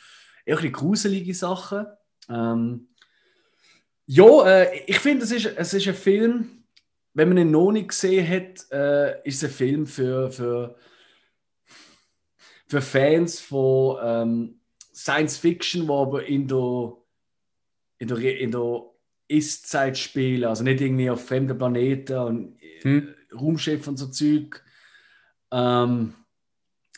[0.45, 1.87] eher ein gruselige Sachen.
[2.29, 2.89] Ähm,
[4.07, 6.58] ja, äh, ich finde, es ist, es ist ein Film,
[7.19, 10.77] wenn man ihn noch nicht gesehen hat, äh, ist es ein Film für, für,
[12.69, 14.61] für Fans von ähm,
[14.95, 16.93] Science Fiction, wo aber in der,
[17.99, 18.83] in der, in der
[19.27, 23.13] Ist-Zeit spielen, also nicht irgendwie auf fremden Planeten und hm.
[23.35, 24.65] Raumschiff und so Zeug.
[25.51, 26.15] Ähm,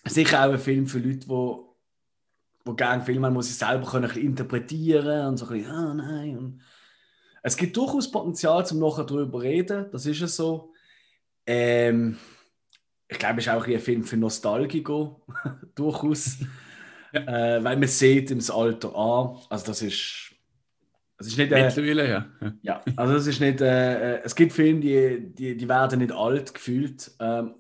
[0.05, 4.05] sicher auch ein Film für Leute, die wo gerne Filme haben, muss ich selber können
[4.05, 6.37] ein bisschen interpretieren und so ein bisschen, ah nein.
[6.37, 6.61] Und
[7.43, 10.73] es gibt durchaus Potenzial, um nachher darüber zu reden, das ist es so.
[11.47, 12.17] Ähm,
[13.09, 15.17] ich glaube, es ist auch ein Film für Nostalgiker,
[15.75, 16.39] durchaus.
[17.13, 17.57] ja.
[17.57, 20.35] äh, weil man sieht im Alter an, also das ist,
[21.19, 21.53] das ist nicht...
[21.53, 22.27] Äh, Mittlerweile, ja.
[22.63, 22.83] ja.
[22.97, 23.61] also das ist nicht...
[23.61, 27.11] Äh, äh, es gibt Filme, die, die, die werden nicht alt gefühlt.
[27.21, 27.55] Ähm,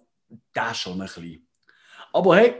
[0.52, 1.46] das schon ein bisschen.
[2.12, 2.54] Aber hey,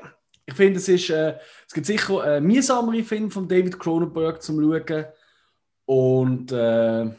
[0.45, 1.11] ich finde, es ist...
[1.11, 5.07] Äh, es gibt sicher äh, mühsamere Filme von David Cronenberg zum Schauen.
[5.91, 6.53] Und...
[6.53, 7.11] Äh,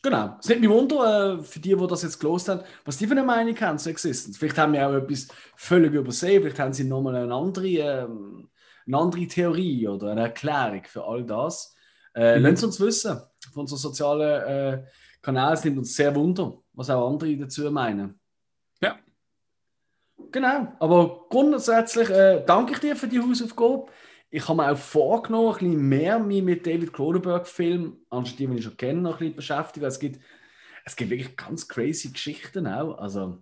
[0.00, 0.36] Genau.
[0.38, 3.14] Es nimmt mich wunder, äh, für die, die das jetzt gelost haben, was die für
[3.14, 4.38] eine Meinung haben zu Existence.
[4.38, 8.48] Vielleicht haben wir auch etwas völlig übersehen, vielleicht haben sie nochmal eine andere, ähm,
[8.86, 11.74] eine andere Theorie oder eine Erklärung für all das.
[12.14, 12.46] Äh, mhm.
[12.46, 13.10] Lasst uns wissen.
[13.10, 14.84] Auf unseren sozialen äh,
[15.20, 18.20] Kanälen es nimmt uns sehr wunder, was auch andere dazu meinen.
[18.80, 19.00] Ja.
[20.30, 20.74] Genau.
[20.78, 23.88] Aber grundsätzlich äh, danke ich dir für die Hausaufgabe
[24.30, 28.56] ich habe mir auch vorgenommen, ein bisschen mehr mich mit David Cronenberg-Filmen, anstatt die, die
[28.56, 29.86] ich schon kenne, noch ein bisschen beschäftigen.
[29.86, 30.20] Es gibt,
[30.84, 32.98] es gibt wirklich ganz crazy Geschichten auch.
[32.98, 33.38] Also,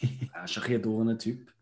[0.34, 1.52] er ist ein durch Typ.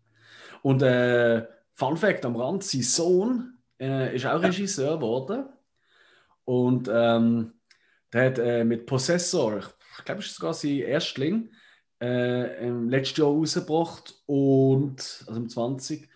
[0.62, 5.46] Und äh, Fun Fact am Rand: sein Sohn äh, ist auch Regisseur geworden.
[6.44, 7.52] Und ähm,
[8.12, 9.58] der hat äh, mit Possessor,
[9.98, 11.52] ich glaube, es ist sogar sein Erstling,
[12.00, 14.20] äh, im letzten Jahr rausgebracht.
[14.26, 16.08] Und, also im 20.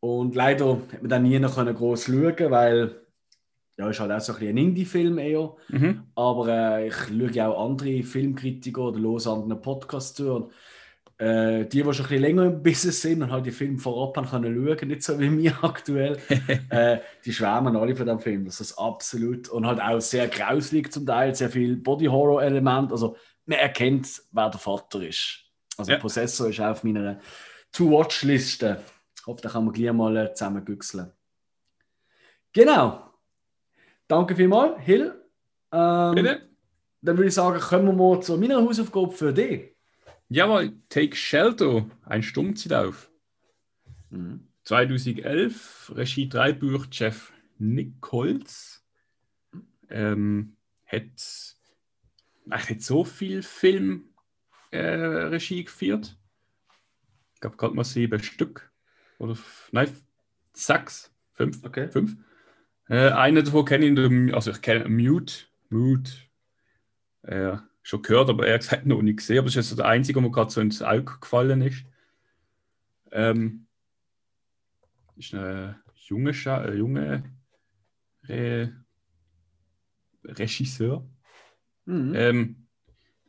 [0.00, 3.02] Und leider hat man dann nie noch groß schauen, weil
[3.78, 5.54] ja, ist halt auch so ein, ein Indie-Film eher.
[5.68, 6.02] Mhm.
[6.14, 10.32] Aber äh, ich schaue auch andere Filmkritiker oder los anderen Podcasts zu.
[10.34, 10.52] Und,
[11.18, 14.16] äh, die, die schon ein bisschen länger im Business sind und halt die Filme vorab
[14.16, 16.18] haben können schauen, nicht so wie mir aktuell,
[16.70, 18.44] äh, die schwärmen alle von dem Film.
[18.44, 22.92] Das ist absolut und halt auch sehr grauslig zum Teil, sehr viel Body-Horror-Element.
[22.92, 25.44] Also man erkennt, wer der Vater ist.
[25.76, 25.98] Also ja.
[25.98, 27.20] Possessor ist auch auf meiner
[27.72, 28.82] To-Watch-Liste
[29.28, 31.12] hoffe, da kann man gleich mal äh, zusammen güchseln.
[32.52, 33.12] Genau.
[34.08, 35.14] Danke vielmals, Hill.
[35.70, 36.48] Ähm, Bitte.
[37.00, 39.76] Dann würde ich sagen, kommen wir mal zu meiner Hausaufgabe für dich.
[40.28, 42.94] Jawohl, Take Shelter, ein Stummzeit
[44.10, 44.48] Mhm.
[44.64, 48.84] 2011, Regie Dreibuch Jeff Nichols.
[49.90, 51.56] Ähm, hat
[52.50, 54.10] eigentlich so viel Filmregie
[55.60, 56.16] äh, geführt.
[57.34, 58.72] Ich glaube, gerade mal sieben Stück.
[59.18, 59.36] Oder,
[59.72, 59.90] nein,
[60.52, 61.12] sechs.
[61.34, 61.64] Fünf.
[61.64, 61.88] Okay.
[61.88, 62.16] Fünf.
[62.88, 65.44] Äh, einen davon kenne ich, also ich kenne Mute.
[65.68, 66.12] Mute.
[67.22, 69.38] Äh, schon gehört, aber er gesagt noch nicht gesehen.
[69.38, 71.84] Aber das ist jetzt der einzige, der mir gerade so ins Auge gefallen ist.
[73.12, 73.66] Ähm,
[75.16, 77.24] ist ein junge, Scha äh, junge
[78.24, 78.72] Re
[80.24, 81.08] Regisseur.
[81.86, 82.12] Mhm.
[82.14, 82.66] Ähm,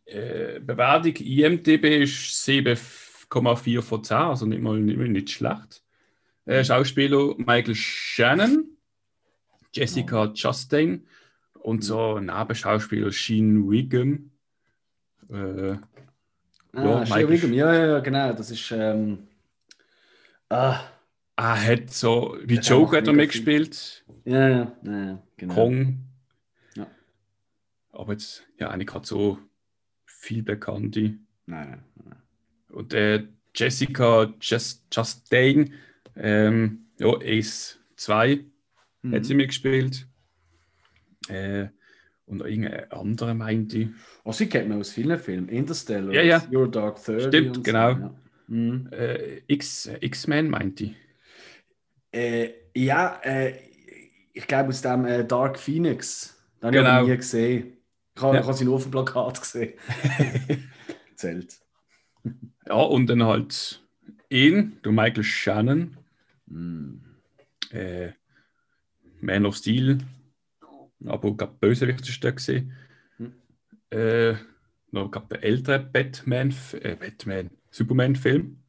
[0.05, 2.75] äh, Bewertung IMDB ist 7
[3.29, 5.83] 8,4 von 10, also nicht mal nicht, nicht schlecht.
[6.45, 8.77] Äh, Schauspieler Michael Shannon,
[9.73, 10.33] Jessica oh.
[10.33, 11.05] Chastain
[11.53, 14.31] und so Nebenschauspieler Sheen Wiggum.
[15.29, 15.77] Äh,
[16.73, 18.71] ah, ja, Sheen Wiggum, ja, ja, genau, das ist.
[18.71, 19.27] Ähm,
[20.49, 20.79] ah.
[21.35, 24.03] Ah, hat so, wie das Joker hat er mitgespielt.
[24.25, 25.53] Ja, ja, ja, genau.
[25.53, 25.99] Kong.
[26.75, 26.87] Ja.
[27.93, 29.37] Aber jetzt, ja, eigentlich hat so
[30.05, 31.17] viel Bekannte.
[31.45, 31.83] Nein, nein.
[32.69, 35.73] Und äh, Jessica Just, Chastain,
[36.15, 38.45] ähm, ja, Ace 2
[39.01, 39.15] mhm.
[39.15, 40.07] hat sie mitgespielt.
[41.27, 41.67] Äh,
[42.25, 43.87] und irgendeine andere meinte ich.
[44.23, 45.49] Oh, sie kennt man aus vielen Filmen.
[45.49, 46.43] Interstellar, ja, ja.
[46.51, 47.27] Your Dark Thirty.
[47.27, 47.93] Stimmt, genau.
[47.93, 48.15] So, ja.
[48.47, 48.89] Mhm.
[48.91, 50.95] Äh, X-Men meinte ich.
[52.11, 53.53] Äh, ja, äh,
[54.33, 56.39] ich glaube aus dem äh, Dark Phoenix.
[56.61, 57.01] Den habe genau.
[57.03, 57.77] ich nie gesehen.
[58.15, 58.53] Ich habe, ja.
[58.53, 59.73] sie nur auf dem Plakat gesehen.
[61.15, 61.59] Zählt.
[62.69, 63.83] Ja, und dann halt
[64.29, 65.97] ihn, der Michael Shannon,
[66.45, 66.97] mm.
[67.71, 68.11] äh,
[69.21, 69.97] Man of Steel,
[71.03, 72.05] aber gab Bösewicht
[72.35, 72.73] gesehen.
[73.17, 73.33] Mhm.
[73.89, 74.35] Äh,
[74.91, 78.59] noch gab der ältere Batman, äh, Batman, Superman-Film.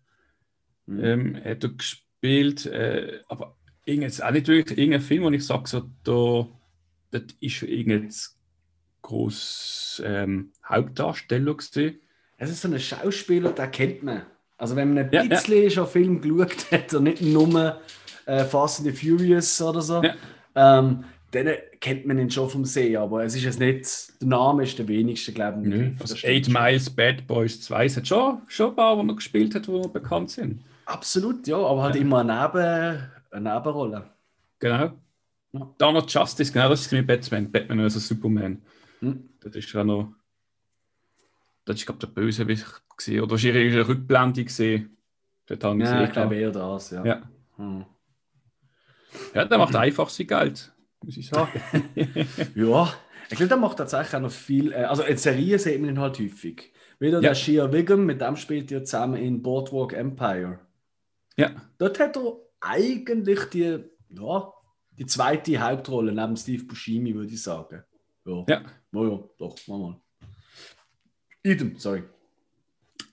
[0.86, 1.04] Mhm.
[1.04, 5.68] Ähm, hat er gespielt, äh, aber jetzt auch nicht wirklich irgendein Film, wo ich sage,
[5.68, 6.48] so, da,
[7.10, 8.12] das ist irgendein
[9.02, 12.00] groß ähm, Hauptdarsteller gesehen.
[12.42, 14.22] Es ist so ein Schauspieler, den kennt man.
[14.56, 15.70] Also wenn man ein ja, bisschen ja.
[15.70, 17.78] schon Film geschaut hat und nicht nur
[18.24, 20.14] äh, Fast and the Furious oder so, ja.
[20.54, 21.48] ähm, dann
[21.80, 23.86] kennt man ihn schon vom See, aber es ist jetzt nicht,
[24.22, 25.68] der Name ist der wenigste, glaube ich.
[25.68, 29.16] Nö, also Eight Miles Bad Boys 2, es hat schon, schon ein paar, die noch
[29.16, 30.62] gespielt hat, die bekannt sind.
[30.86, 34.04] Absolut, ja, aber halt immer eine, Neben, eine Nebenrolle.
[34.58, 34.92] Genau.
[35.52, 35.74] Ja.
[35.78, 38.62] Noch Justice, genau, das ist mit Batman, Batman also Superman.
[39.00, 39.28] Hm.
[39.40, 40.14] Das ist ja noch
[41.72, 43.22] das ist, glaube der Bösewicht gesehen.
[43.22, 44.96] Oder ist ihre Rückblende gesehen?
[45.46, 47.04] Dort habe ich ja, ich glaube eher das, ja.
[47.04, 47.22] ja.
[47.56, 47.84] Hm.
[49.34, 51.60] Ja, der macht einfach sein Geld, muss ich sagen.
[52.54, 52.94] ja,
[53.28, 54.72] ich glaube, der macht tatsächlich auch noch viel.
[54.72, 56.72] Äh, also in Serien sieht man ihn halt häufig.
[56.98, 57.30] Wieder Ja.
[57.30, 60.60] der Shia Wiggum, mit dem spielt er zusammen in Boardwalk Empire.
[61.36, 64.52] Ja, Dort hat er eigentlich die, ja,
[64.98, 67.82] die zweite Hauptrolle neben Steve Buscemi, würde ich sagen.
[68.26, 68.62] Ja, ja.
[68.92, 70.00] Oh ja doch, mach mal.
[71.42, 72.02] Idem, sorry.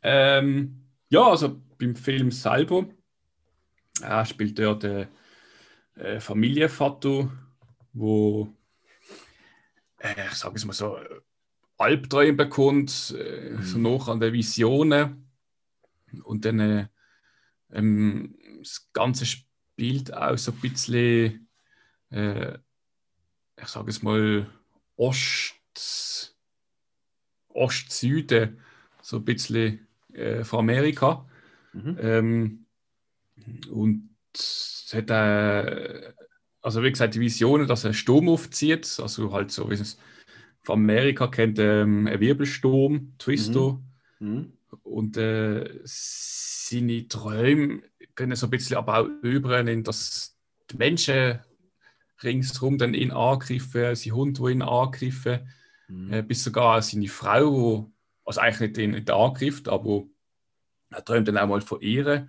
[0.04, 2.88] Ähm, ja, also beim Film selber
[4.02, 5.08] äh, spielt er den
[5.96, 7.32] äh, Familienvater,
[7.94, 8.54] wo
[10.00, 11.22] äh, ich sage es mal so äh,
[11.78, 15.30] Albträume bekommt, äh, so noch an den Visionen
[16.24, 16.88] und dann äh,
[17.72, 21.50] ähm, das Ganze spielt auch so ein bisschen,
[22.10, 22.58] äh,
[23.60, 24.50] ich sage es mal
[24.96, 26.37] Ost
[27.58, 28.60] Ost-Süden,
[29.02, 31.26] so ein bisschen äh, von Amerika.
[31.74, 31.98] Mhm.
[32.00, 32.65] Ähm,
[33.70, 36.13] und es hat äh,
[36.67, 39.98] also wie gesagt die Visionen, dass ein Sturm aufzieht, also halt so wie es
[40.63, 43.80] von Amerika kennt, ähm, ein Wirbelsturm, Twister.
[44.20, 44.52] Mhm.
[44.84, 47.84] Und äh, seine Träume
[48.15, 50.38] können so ein bisschen aber auch übernehmen, dass
[50.70, 51.39] die Menschen
[52.22, 55.48] ringsherum dann ihn angreifen, sein Hund, wo ihn angreifen,
[55.88, 56.13] Mhm.
[56.13, 57.91] äh, bis sogar seine Frau, wo,
[58.26, 60.04] also eigentlich nicht nicht angreift, aber
[60.89, 62.28] er träumt dann auch mal von ihr.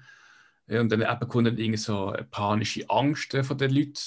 [0.66, 3.99] Äh, und dann eben kommt dann irgendwie so eine panische Angst von den Leuten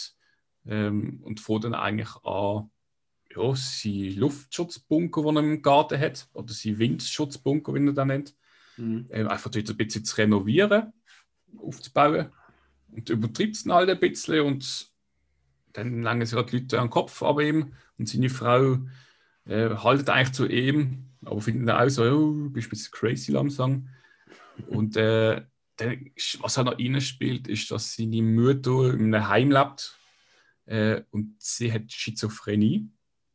[0.67, 2.69] ähm, und fängt dann eigentlich an,
[3.35, 8.35] ja, seinen Luftschutzbunker, den er im Garten hat, oder seinen Windschutzbunker, wie er den nennt,
[8.77, 9.07] Mhm.
[9.09, 10.93] ähm, einfach dort ein bisschen zu renovieren,
[11.57, 12.31] aufzubauen.
[12.89, 14.91] Und übertreibt es dann halt ein bisschen und
[15.73, 18.79] dann langen sich halt die Leute an den Kopf ab ihm und seine Frau
[19.45, 22.91] äh, haltet eigentlich zu ihm, aber finden dann auch so, oh, du bist ein bisschen
[22.91, 23.89] crazy langsam.
[24.67, 25.43] Und äh,
[25.77, 29.97] dann, was er noch reinspielt, ist, dass seine Mutter in einem Heim lebt
[30.65, 32.89] äh, und sie hat Schizophrenie.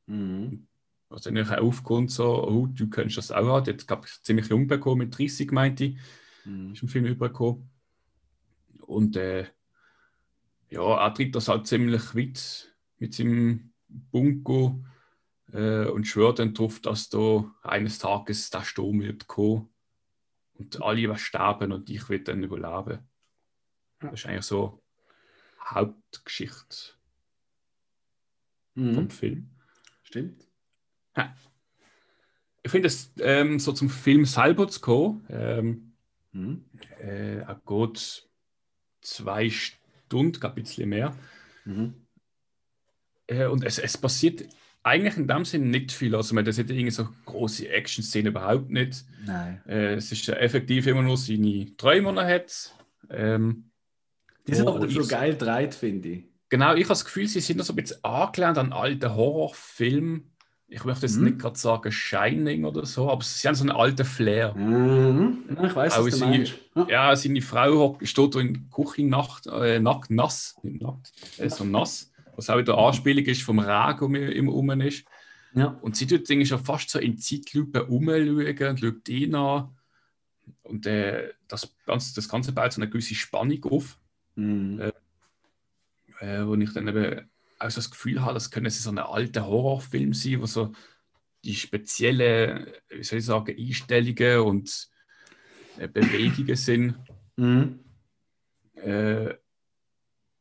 [0.07, 0.67] Mhm.
[1.09, 3.65] Was dann auch aufkommt, so, oh, du könntest das auch haben.
[3.65, 5.99] Die hat, glaube ich, ziemlich jung bekommen, mit 30 meinte ich,
[6.47, 6.73] Mhm.
[6.73, 7.69] ist im Film übergekommen.
[8.87, 9.47] Und äh,
[10.71, 14.79] ja, er treibt das halt ziemlich weit mit seinem Bunker
[15.53, 19.69] äh, und schwört dann darauf, dass da eines Tages der Sturm wird kommen
[20.55, 23.09] und alle werden sterben und ich werde dann überleben.
[24.03, 24.11] Ja.
[24.11, 24.83] Das ist eigentlich so
[25.65, 26.95] Hauptgeschichte
[28.75, 28.95] Mhm.
[28.95, 29.51] vom Film.
[30.03, 30.47] Stimmt.
[32.63, 35.93] Ich finde es ähm, so zum Film selber zu kommen, ähm,
[36.33, 36.67] Mhm.
[36.99, 38.29] äh, er geht
[39.01, 41.17] zwei Stunden, ein bisschen mehr.
[41.65, 42.07] Mhm.
[43.27, 44.47] Äh, und es, es passiert
[44.87, 46.15] eigentlich in dem Sinne nicht viel.
[46.15, 49.05] Also man das hat irgendwie so große Action-Szenen überhaupt nicht.
[49.27, 49.61] Nein.
[49.67, 52.75] Äh, es ist ja effektiv immer nur seine Träume, die er hat.
[53.11, 53.71] Ähm,
[54.47, 56.25] Die sind aber dafür geil dreit, finde ich.
[56.49, 60.21] Genau, ich habe das Gefühl, sie sind noch so ein bisschen angelehnt an alte Horrorfilme.
[60.69, 61.25] Ich möchte jetzt Mhm.
[61.25, 64.55] nicht gerade sagen Shining oder so, aber sie haben so einen alten Flair.
[64.55, 65.45] Mhm.
[65.65, 66.55] Ich weiß, was du sie- meinst.
[66.89, 67.15] Ja.
[67.15, 72.13] Seine Frau steht in der Küche nackt, äh, nackt, nass, nicht nackt, äh, so nass,
[72.37, 75.05] was auch wieder Anspielung ist vom Regen, der immer rum ist.
[75.55, 75.69] Ja.
[75.81, 79.77] Und sie tut irgendwie schon fast so in Zeitlupe umschauen und schaut ihn an.
[80.63, 83.99] Und äh, das, Ganze, das Ganze baut so eine gewisse Spannung auf,
[84.37, 84.93] Mhm.
[86.21, 89.47] äh, wo ich dann eben auch so das Gefühl habe, das können so ein alter
[89.47, 90.73] Horrorfilm sein, wo so
[91.43, 94.89] die speziellen, wie soll ich sagen, Einstellungen und
[95.79, 96.97] äh, Bewegungen sind.
[97.37, 97.81] Mhm.
[98.75, 99.35] Äh,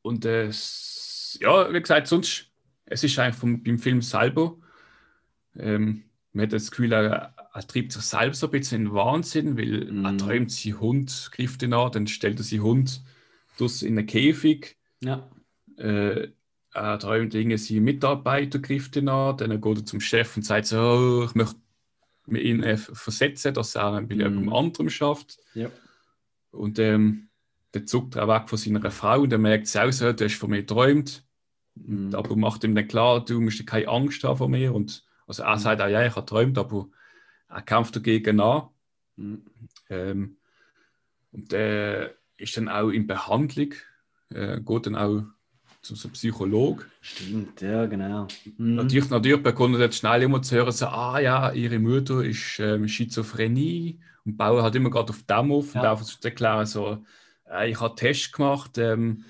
[0.01, 1.04] und es,
[1.41, 2.51] ja, wie gesagt, sonst,
[2.85, 4.57] es ist eigentlich vom, beim Film selber,
[5.57, 8.93] ähm, man hat das Gefühl, er, er treibt sich selbst so ein bisschen in den
[8.93, 10.05] Wahnsinn, weil Mhm.
[10.05, 13.01] er träumt, sein Hund greift ihn an, dann stellt er seinen Hund
[13.57, 15.29] dus in einen Käfig, Ja.
[15.77, 16.27] äh,
[16.73, 20.65] er träumt, irgendwie sein Mitarbeiter greift ihn an, dann geht er zum Chef und sagt
[20.67, 21.55] so, oh, ich möchte
[22.27, 24.19] ihn äh, versetzen, dass er bei Mhm.
[24.21, 25.37] jemandem anderem schafft.
[25.53, 25.69] Ja.
[26.51, 27.29] Und ähm,
[27.75, 30.35] dann zuckt er weg von seiner Frau und dann merkt sie auch so, du hast
[30.35, 31.23] von mir geträumt.
[31.75, 32.15] Mhm.
[32.15, 34.73] Aber macht ihm dann klar, du musst keine Angst haben vor mir.
[34.73, 35.59] Und also er Mhm.
[35.59, 36.87] sagt auch, ja, ich habe geträumt, aber
[37.49, 38.69] er kämpft dagegen an.
[39.17, 39.45] Mhm.
[39.89, 40.37] Ähm,
[41.31, 43.73] und der ist dann auch in Behandlung,
[44.29, 45.23] äh, geht dann auch
[45.81, 46.85] zu so einem Psychologe.
[47.01, 48.27] Stimmt, ja, genau.
[48.57, 48.75] Mhm.
[48.75, 52.59] Natürlich, natürlich bekommt er jetzt schnell immer zu hören, so, ah ja, ihre Mutter ist
[52.59, 55.91] ähm, Schizophrenie und bauen halt immer gerade auf dem auf und Ja.
[55.91, 57.03] einfach zu erklären, so,
[57.65, 59.25] ich habe Test gemacht, ähm,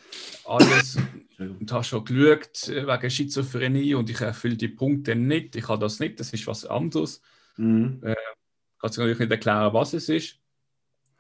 [0.46, 0.98] alles
[1.38, 5.82] und habe schon geschaut äh, wegen Schizophrenie und ich erfülle die Punkte nicht, ich habe
[5.82, 7.22] das nicht, das ist was anderes.
[7.58, 8.02] Mhm.
[8.02, 10.40] Kann sich natürlich nicht erklären, was es ist,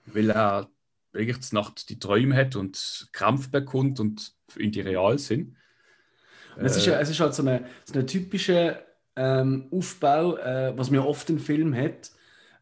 [0.05, 0.69] weil er
[1.11, 5.55] wirklich Nacht die Träume hat und Krampf bekommt und ihn die real sind.
[6.57, 8.83] es, ist, es ist halt so eine, so eine typische
[9.15, 12.11] ähm, Aufbau, äh, was man oft im Film hat.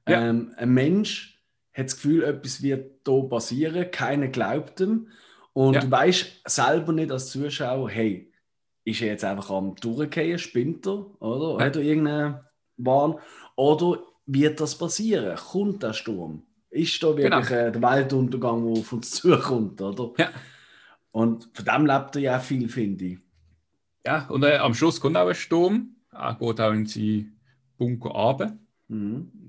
[0.08, 0.22] Ja.
[0.22, 1.33] Ähm, ein Mensch
[1.74, 5.08] hat das Gefühl, etwas wird hier passieren, keiner glaubt ihm.
[5.54, 5.82] Und ja.
[5.82, 8.32] du weißt selber nicht als Zuschauer, hey,
[8.86, 11.60] ist er jetzt einfach am Durchgehen, spinnt er, oder?
[11.60, 11.66] Ja.
[11.66, 12.40] Hat er irgendeinen
[12.78, 13.16] Wahn?
[13.56, 15.38] Oder wird das passieren?
[15.38, 16.44] Kommt der Sturm?
[16.70, 17.62] Ist da wirklich genau.
[17.62, 20.12] äh, der Weltuntergang, der auf uns zukommt, oder?
[20.18, 20.30] Ja.
[21.12, 23.20] Und von dem lebt er ja viel, finde ich.
[24.06, 25.96] Ja, und äh, am Schluss kommt auch ein Sturm.
[26.12, 27.40] Er geht auch in seinen
[27.78, 28.58] Bunker runter.
[28.88, 29.43] Mhm.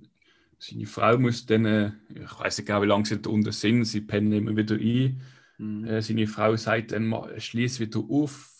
[0.58, 3.84] Seine Frau muss dann, äh, ich weiß nicht genau, wie lange sie da unten sind,
[3.84, 5.20] sie pennen immer wieder ein.
[5.58, 5.84] Mhm.
[5.84, 8.50] Äh, seine Frau sagt dann, schließ wieder auf.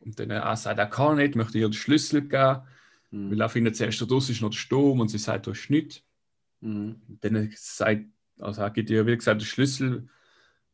[0.00, 2.60] Und dann er sagt, er kann nicht, möchte ihr den Schlüssel geben.
[3.10, 3.30] Mhm.
[3.30, 6.02] Weil er findet zuerst, draußen ist noch der Sturm und sie sagt, du hast nichts.
[6.60, 7.00] Mhm.
[7.20, 8.04] Dann sagt,
[8.38, 10.08] also er gibt ihr, wie gesagt, den Schlüssel,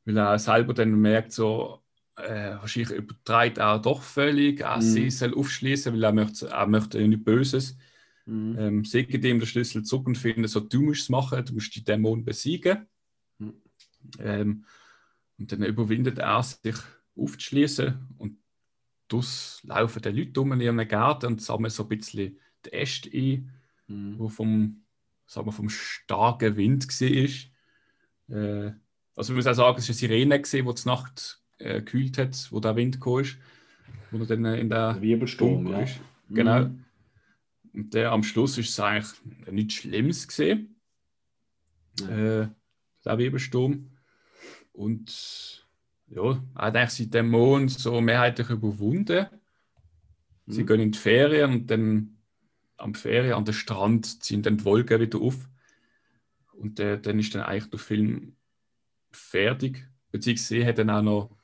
[0.05, 1.83] weil er selber dann merkt, so,
[2.17, 4.61] äh, wahrscheinlich übertreibt er doch völlig.
[4.61, 4.83] Er mhm.
[4.83, 7.77] sie soll aufschließen, weil er möchte, er möchte nichts Böses.
[8.27, 8.57] Mhm.
[8.59, 11.75] Ähm, sagt ihm den Schlüssel zurück und findet, so, du musst es machen, du musst
[11.75, 12.87] die Dämonen besiegen.
[13.39, 13.55] Mhm.
[14.19, 14.65] Ähm,
[15.39, 16.77] und dann überwindet er sich
[17.17, 18.39] aufzuschließen und
[19.09, 23.11] das laufen die Leute um in ihrem Garten und sammeln so ein bisschen die Äste
[23.13, 23.51] ein,
[23.89, 24.19] mhm.
[24.19, 24.85] wo vom,
[25.27, 28.37] sagen wir, vom starken Wind war.
[28.39, 28.73] Äh,
[29.15, 32.49] also ich muss auch sagen, es war eine Sirene, die die Nacht äh, gekühlt hat,
[32.51, 33.25] wo der Wind kam,
[34.11, 35.81] wo er dann in der, der Wirbelsturm ja.
[35.81, 36.01] ist.
[36.31, 36.67] Genau.
[36.67, 36.85] Mhm.
[37.75, 39.11] Und der am Schluss ist es eigentlich
[39.51, 40.77] nichts Schlimmes gesehen.
[42.01, 42.47] Äh,
[43.05, 43.91] der Wirbelsturm.
[44.73, 45.67] Und
[46.09, 49.27] ja, hat eigentlich seine Dämonen so mehrheitlich überwunden.
[50.47, 50.67] Sie mhm.
[50.67, 52.19] gehen in die Ferien und dann
[52.77, 55.49] am Ferien an den Strand ziehen dann die Wolken wieder auf.
[56.53, 58.37] Und äh, dann ist dann eigentlich der Film
[59.11, 59.89] fertig.
[60.11, 61.37] Beziehungsweise hat dann auch noch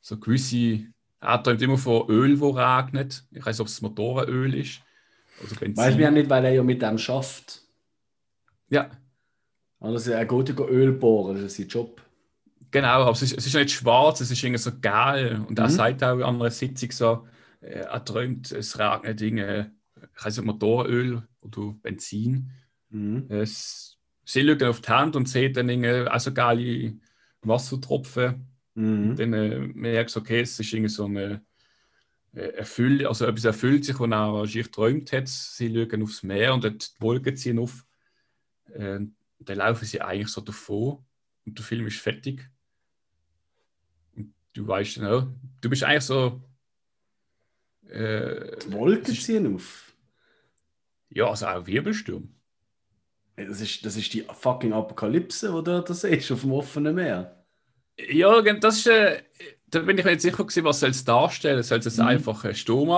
[0.00, 0.86] so gewisse.
[1.20, 3.24] Er träumt immer von Öl, wo regnet.
[3.30, 4.82] Ich weiß nicht, ob es Motorenöl ist.
[5.48, 5.76] Benzin.
[5.76, 7.62] Weiß mir ja nicht, weil er ja mit dem schafft.
[8.68, 8.90] Ja.
[9.80, 12.00] Also er geht ja Öl bohren, das ist sein Job.
[12.70, 15.44] Genau, aber es ist, es ist nicht schwarz, es ist irgendwie so geil.
[15.46, 15.64] Und mhm.
[15.64, 17.26] er sagt auch an einer Sitzung so,
[17.60, 19.72] äh, er träumt, es regnet Dinge,
[20.16, 22.50] ich weiß nicht, Motoröl oder Benzin.
[22.88, 23.26] Mhm.
[23.28, 26.94] Es, sie schauen auf die Hand und sehen dann irgendwie auch so geile
[27.42, 28.46] Wassertropfen.
[28.74, 29.10] Mhm.
[29.10, 31.42] Und dann äh, merkst du, okay, es ist irgendwie so eine
[32.32, 35.28] erfüllt, also etwas erfüllt sich, was er wahrscheinlich geträumt hat.
[35.28, 37.84] Sie schauen aufs Meer und die Wolken ziehen auf.
[38.72, 39.00] Äh,
[39.38, 41.04] dann laufen sie eigentlich so davor
[41.44, 42.48] und der Film ist fertig
[44.52, 46.42] du weißt ja, du bist eigentlich so.
[47.88, 49.92] Äh, die Wolken ziehen auf.
[51.10, 52.34] Ja, also auch Wirbelsturm.
[53.36, 57.44] Das ist, das ist die fucking Apokalypse, wo da das ist, auf dem offenen Meer.
[57.98, 58.86] Ja, das ist.
[58.86, 59.22] Äh,
[59.72, 61.62] da bin ich mir nicht sicher gewesen, was soll es darstellen?
[61.62, 62.06] Soll es mhm.
[62.06, 62.88] einfach ein Sturm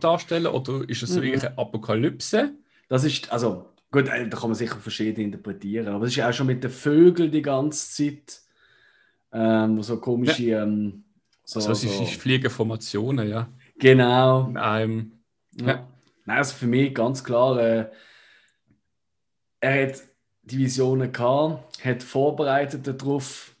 [0.00, 1.22] darstellen oder ist es mhm.
[1.22, 2.52] wirklich eine Apokalypse?
[2.88, 6.32] Das ist, also, gut, äh, da kann man sicher verschieden interpretieren, aber es ist auch
[6.32, 8.40] schon mit den Vögeln die ganze Zeit,
[9.32, 10.42] ähm, so komische.
[10.42, 10.64] Ja.
[10.64, 11.04] Ähm,
[11.44, 12.02] so, also, so.
[12.02, 13.48] ist Fliegerformationen, ja.
[13.78, 14.52] Genau.
[14.54, 15.12] Einem,
[15.60, 15.66] ja.
[15.66, 15.88] ja.
[16.24, 17.90] Nein, also für mich ganz klar, äh,
[19.60, 20.02] er hat
[20.42, 23.53] die Visionen gehabt, hat vorbereitet darauf,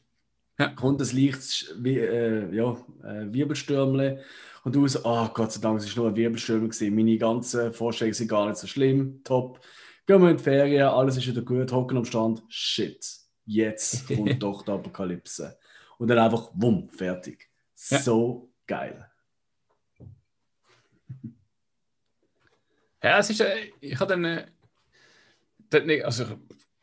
[0.58, 0.68] ja.
[0.68, 4.22] kommt das Licht, wie, äh, ja, äh, Wirbelstürmle
[4.64, 6.94] und du so, oh Gott sei Dank, es war nur ein Wirbelstürmel gewesen.
[6.94, 9.60] Meine ganzen Vorstellungen sind gar nicht so schlimm, top.
[10.06, 13.04] Gehen wir in die Ferien, alles ist wieder gut, hocken am Stand, shit,
[13.44, 15.58] jetzt kommt doch die Apokalypse.
[15.98, 17.48] Und dann einfach, wumm, fertig.
[17.90, 17.98] Ja.
[17.98, 19.08] So geil.
[23.02, 26.24] Ja, es ist, äh, ich habe dann, äh, also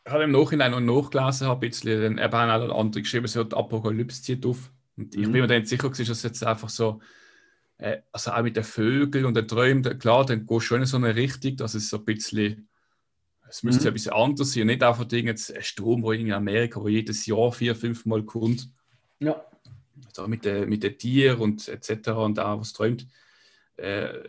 [0.06, 3.28] ich habe im Nachhinein noch nachgelesen, habe ein bisschen, dann eben auch noch andere geschrieben,
[3.28, 4.72] so die Apokalypse zieht auf.
[4.97, 5.32] Und ich mhm.
[5.32, 7.02] bin mir dann sicher gewesen, dass es jetzt einfach so,
[7.78, 10.86] äh, also auch mit den Vögeln und den Träumen, klar, dann gehst du schon in
[10.86, 12.68] so eine Richtung, dass es so ein bisschen,
[13.47, 13.88] es müsste mhm.
[13.88, 17.76] ein bisschen anders sein, nicht einfach ein Sturm, wo in Amerika, wo jedes Jahr vier,
[17.76, 18.70] fünf Mal kommt.
[19.20, 19.45] Ja
[20.18, 22.10] also mit den mit Tieren und etc.
[22.10, 23.08] und auch was träumt.
[23.78, 24.20] Äh,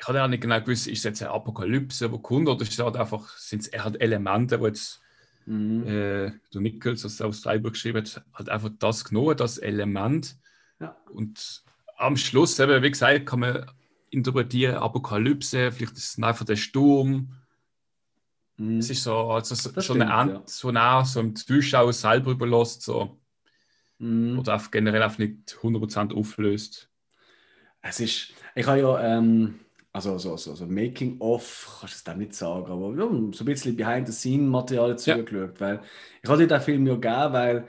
[0.00, 2.72] ich hatte auch nicht genau gewusst, ist es jetzt eine Apokalypse, die kommt, oder ist
[2.72, 5.02] es halt einfach, sind es eher halt Elemente, die jetzt
[5.44, 5.86] mhm.
[5.86, 10.38] äh, der Nichols, das aus Freiburg geschrieben hat, hat einfach das genommen, das Element.
[10.80, 10.96] Ja.
[11.12, 11.64] Und
[11.98, 13.70] am Schluss, eben, wie gesagt, kann man
[14.08, 17.36] interpretieren, Apokalypse, vielleicht ist es einfach der Sturm.
[18.56, 18.78] Mhm.
[18.78, 20.42] Es ist so, also so, so stimmt, eine Ant, ja.
[20.46, 23.20] so nah, so im Zuschauer selber überlässt, so
[23.98, 24.38] mhm.
[24.38, 26.88] oder auch generell auch nicht 100% auflöst.
[27.82, 29.60] Es ist, ich habe ja, ähm,
[29.92, 33.46] also so, so, so Making-of, kannst du es dann nicht sagen, aber ja, so ein
[33.46, 35.60] bisschen Behind-the-Scene-Material zugeschaut, ja.
[35.60, 35.80] weil
[36.22, 37.68] ich hatte den Film ja gegeben, weil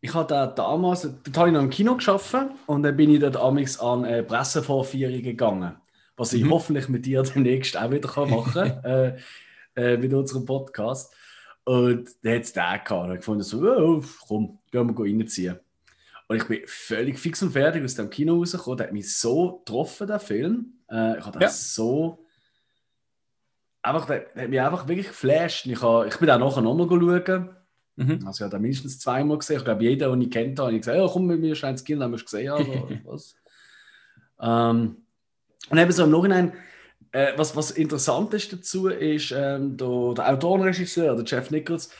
[0.00, 2.36] ich da damals, dort habe ich noch im Kino geschafft
[2.66, 5.76] und dann bin ich dort amigs an äh, Pressevorführungen gegangen.
[6.16, 6.50] Was ich mhm.
[6.50, 9.16] hoffentlich mit dir demnächst auch wieder kann machen kann, äh,
[9.74, 11.14] äh, mit unserem Podcast.
[11.64, 12.90] Und dann hat es den gehabt.
[12.90, 15.58] Und ich gefunden, so, oh, komm, gehen wir reinziehen.
[16.34, 18.78] Und ich bin völlig fix und fertig aus dem Kino rausgekommen.
[18.78, 20.72] Der hat mich so getroffen, der Film.
[20.90, 21.48] Äh, ich habe ja.
[21.48, 22.26] so.
[23.82, 25.66] Einfach, der, der, hat mich einfach wirklich geflasht.
[25.66, 27.50] Ich, habe, ich bin auch nachher nochmal schauen.
[27.94, 28.26] Mhm.
[28.26, 29.58] Also, ich habe mindestens zweimal gesehen.
[29.58, 31.84] Ich glaube, jeder, den ich kennt habe, ich gesagt: ja, komm mit mir, scheint das
[31.84, 32.50] Kind, haben wir es gesehen.
[32.50, 33.36] Aber, was.
[34.40, 34.96] Ähm,
[35.70, 36.52] und eben so im Nachhinein,
[37.12, 41.90] äh, was, was interessant ist dazu, ist ähm, der, der Autorenregisseur, der Jeff Nichols,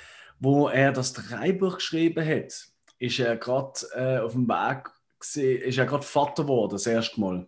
[0.40, 2.73] wo er das Dreibuch geschrieben hat,
[3.04, 7.20] ist er gerade äh, auf dem Weg, gewesen, ist er gerade Vater geworden, das erste
[7.20, 7.46] Mal.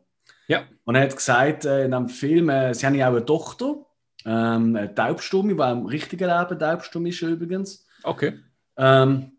[0.48, 0.64] Ja.
[0.84, 3.86] Und er hat gesagt, äh, in einem Film, äh, sie haben ja auch eine Tochter,
[4.24, 7.86] ähm, eine Taubstumme, die im richtigen Leben taubstumm ist übrigens.
[8.02, 8.38] Okay.
[8.76, 9.32] Ähm,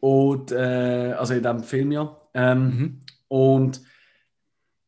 [0.00, 2.20] und, äh, also in diesem Film ja.
[2.34, 3.00] Ähm, mhm.
[3.28, 3.80] Und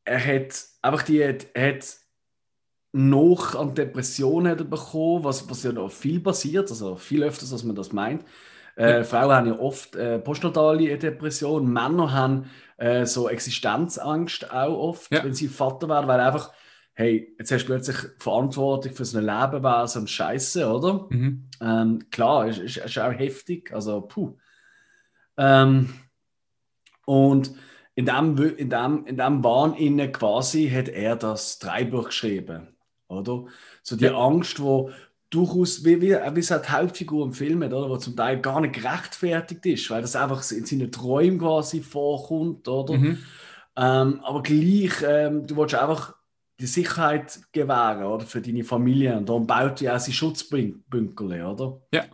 [0.05, 1.97] er hat einfach die, er hat
[2.93, 7.77] noch an Depressionen bekommen, was, was ja noch viel passiert, also viel öfters, als man
[7.77, 8.25] das meint.
[8.77, 15.11] Äh, Frauen haben ja oft äh, postnatale Depressionen, Männer haben äh, so Existenzangst auch oft,
[15.11, 15.25] ja.
[15.25, 16.53] wenn sie Vater werden, weil einfach,
[16.93, 21.07] hey, jetzt hast du plötzlich Verantwortung für so ein Lebewesen und Scheiße, oder?
[21.09, 21.49] Mhm.
[21.61, 24.37] Ähm, klar, ist, ist, ist, auch heftig, also puh.
[25.39, 25.95] Ähm,
[27.07, 27.53] und
[27.95, 32.77] in dem, in dem, in dem Wahn innen quasi hat er das Dreibuch geschrieben,
[33.09, 33.47] oder?
[33.83, 34.15] So die ja.
[34.15, 34.91] Angst, wo
[35.31, 37.89] durchaus, wie, wie, wie es die Hauptfigur im Film hat, oder?
[37.91, 42.69] wo zum Teil gar nicht gerechtfertigt ist, weil das einfach in seinen Träumen quasi vorkommt,
[42.69, 42.95] oder?
[42.95, 43.19] Mhm.
[43.77, 46.15] Ähm, aber gleich, ähm, du willst einfach
[46.59, 48.25] die Sicherheit gewähren, oder?
[48.25, 51.81] Für deine Familie und darum baut ja auch seine Schutzbünkel, oder?
[51.93, 52.05] Ja.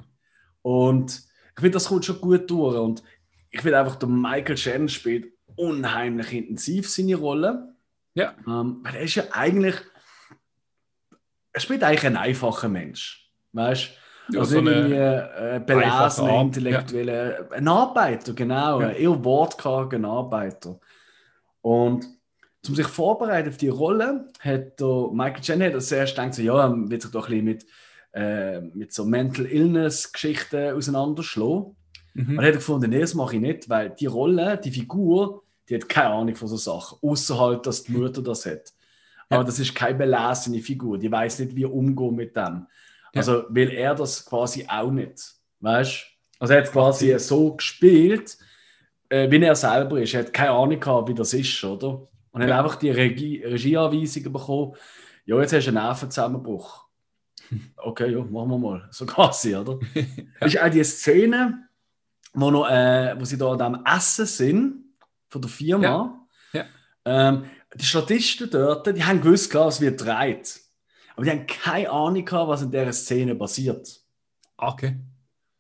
[0.62, 1.22] Und
[1.54, 3.02] ich finde, das kommt schon gut durch und
[3.50, 7.74] ich finde einfach, der Michael Shannon spielt unheimlich intensiv seine Rolle.
[8.14, 8.34] Ja.
[8.46, 9.76] Ähm, weil er ist ja eigentlich,
[11.52, 13.30] er spielt eigentlich ein einfacher Mensch.
[13.52, 13.90] Weißt
[14.28, 14.34] du?
[14.34, 17.56] Ja, also so irgendwie äh, belesen, intellektuelle, ja.
[17.56, 18.90] ein Arbeiter, genau, ja.
[18.90, 20.78] eher wortkargen Arbeiter.
[21.60, 22.06] Und
[22.68, 26.66] um sich vorbereiten auf die Rolle, hat der Michael Chen hat zuerst gedacht, so, ja,
[26.66, 27.66] er wird sich doch ein bisschen mit,
[28.12, 31.76] äh, mit so Mental Illness-Geschichten auseinanderschlagen.
[32.14, 32.38] Mhm.
[32.38, 35.74] Und er hat gefunden, nee, das mache ich nicht, weil die Rolle, die Figur, die
[35.74, 38.72] hat keine Ahnung von so Sachen, außer halt, dass die Mutter das hat.
[39.32, 39.38] Ja.
[39.38, 42.66] Aber das ist keine belesene Figur, die weiß nicht, wie umgehen mit dem.
[43.14, 45.34] Also will er das quasi auch nicht.
[45.60, 46.06] Weißt
[46.38, 48.36] Also er hat quasi so gespielt,
[49.08, 50.14] äh, wie er selber ist.
[50.14, 52.08] Er hat keine Ahnung gehabt, wie das ist, oder?
[52.30, 54.74] Und er hat einfach die Regie Regieanweisungen bekommen,
[55.24, 56.82] ja, jetzt hast du einen Nervenzusammenbruch.
[57.76, 58.88] Okay, ja, machen wir mal.
[58.90, 59.78] So quasi, oder?
[60.40, 60.46] ja.
[60.46, 61.68] ist auch die Szene,
[62.32, 64.84] wo, noch, äh, wo sie da am Essen sind,
[65.28, 65.84] von der Firma.
[65.84, 66.21] Ja.
[67.04, 67.44] Ähm,
[67.74, 70.60] die Statisten dort, die haben gewusst, klar, es wird dreht.
[71.14, 74.00] Aber die haben keine Ahnung gehabt, was in dieser Szene passiert.
[74.56, 74.96] Okay.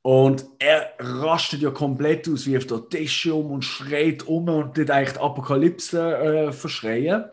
[0.02, 4.74] Und er rastet ja komplett aus, wie auf der Tisch um und schreit um und
[4.74, 7.24] tut eigentlich die Apokalypse äh, verschreien.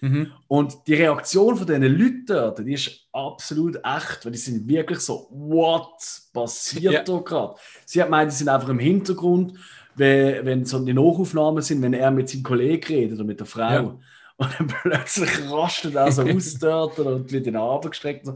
[0.00, 0.32] Mhm.
[0.48, 4.98] Und die Reaktion von diesen Leuten dort, die ist absolut echt, weil die sind wirklich
[5.00, 5.94] so, what
[6.32, 7.02] passiert ja.
[7.02, 7.54] da gerade?
[7.86, 9.54] Sie hat gemeint, die sind einfach im Hintergrund,
[9.96, 13.46] wenn, wenn so die Nachaufnahmen sind, wenn er mit seinem Kollegen redet oder mit der
[13.46, 13.70] Frau.
[13.70, 13.98] Ja.
[14.38, 18.28] Und dann plötzlich rastet er so aus dort und wird in den gestreckt.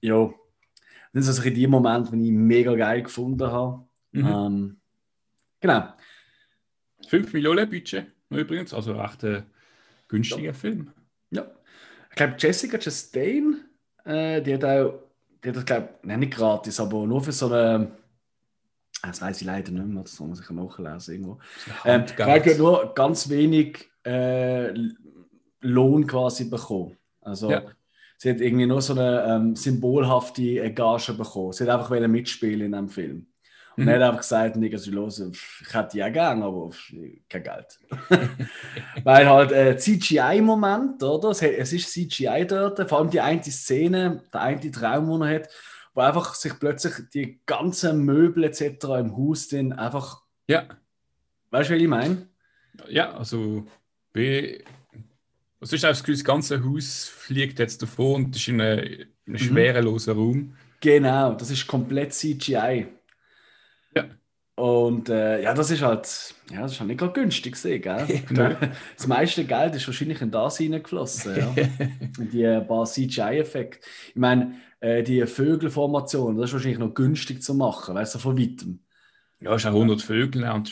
[0.00, 0.32] Ja,
[1.12, 3.84] das ist also in dem Moment, den ich mega geil gefunden habe.
[4.12, 4.26] Mhm.
[4.26, 4.76] Ähm,
[5.58, 5.88] genau.
[7.08, 8.06] 5 Millionen Budget
[8.40, 9.44] übrigens, also echt ein
[10.08, 10.52] günstiger ja.
[10.52, 10.90] Film.
[11.30, 11.46] Ja.
[12.10, 13.64] Ich glaube, Jessica Chastain,
[14.04, 15.00] äh, die hat auch,
[15.42, 17.92] die hat das, glaube ich, nicht gratis, aber nur für so eine
[19.10, 21.38] das weiß ich leider nicht mehr, das man sich nachlesen irgendwo.
[21.84, 22.04] Ähm,
[22.50, 24.72] ich nur ganz wenig äh,
[25.60, 26.96] Lohn quasi bekommen.
[27.20, 27.62] Also ja.
[28.16, 31.52] sie hat irgendwie nur so eine ähm, symbolhafte Gage bekommen.
[31.52, 33.26] Sie hat einfach mitspielen in einem Film.
[33.76, 33.88] Und mhm.
[33.88, 36.70] er hat einfach gesagt, Nigga, sie los, ich hätte ja gern, aber
[37.28, 37.78] kein Geld.
[39.04, 41.30] Weil halt äh, CGI-Moment, oder?
[41.30, 45.48] Es ist CGI dort, vor allem die eine Szene, der eine Traum, den er hat,
[45.94, 48.84] wo einfach sich plötzlich die ganzen Möbel etc.
[48.98, 50.22] im Haus dann einfach.
[50.46, 50.68] Ja.
[51.50, 52.28] Weißt du, was ich meine?
[52.88, 53.66] Ja, also
[54.14, 54.64] wie.
[55.60, 59.38] Was ist das das ganze Haus fliegt jetzt davon und ist in einem, einem mhm.
[59.38, 60.56] schwerelosen Raum.
[60.80, 62.88] Genau, das ist komplett CGI.
[63.94, 64.08] Ja.
[64.54, 68.22] Und äh, ja, das ist halt, ja, das ist halt nicht gerade günstig gesehen, gell?
[68.96, 71.54] das meiste Geld ist wahrscheinlich in das hineingeflossen, ja.
[72.18, 73.80] die paar CGI-Effekte.
[74.10, 78.38] Ich meine, äh, die Vögelformation, das ist wahrscheinlich noch günstig zu machen, weißt du, von
[78.38, 78.80] weitem.
[79.42, 80.70] Ja, ist auch 100 Vögel und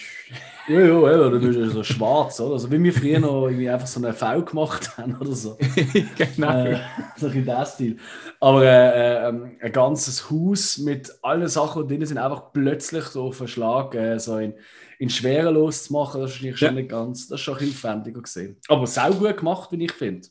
[0.68, 2.52] Ja, ja, ja, dann bist du so schwarz, oder?
[2.54, 5.58] Also wie wir früher noch irgendwie einfach so eine V gemacht haben oder so.
[6.16, 6.64] genau.
[6.66, 6.80] Äh,
[7.16, 7.96] so in diesem Stil.
[8.38, 13.32] Aber äh, äh, ein ganzes Haus mit allen Sachen, die drin sind, einfach plötzlich so
[13.32, 14.54] verschlagen, äh, so in,
[15.00, 16.68] in Schwerelos zu machen, das ist wahrscheinlich Ja.
[16.68, 18.56] schon nicht ganz, das ist schon ein bisschen aufwendiger gesehen.
[18.68, 20.28] Aber sau gut gemacht, wie ich finde.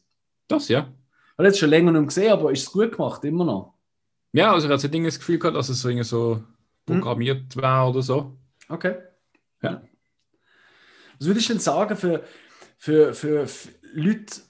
[0.47, 0.87] Das, ja.
[1.33, 3.73] Ich habe jetzt schon länger nicht gesehen, aber ist es gut gemacht, immer noch.
[4.31, 6.41] Ja, also ich hatte so das Gefühl gehabt, dass es so, irgendwie so
[6.93, 8.37] programmiert war oder so.
[8.67, 8.95] Okay.
[9.61, 9.81] Ja.
[11.19, 12.23] Was würdest du denn sagen für,
[12.77, 14.41] für, für, für Leute,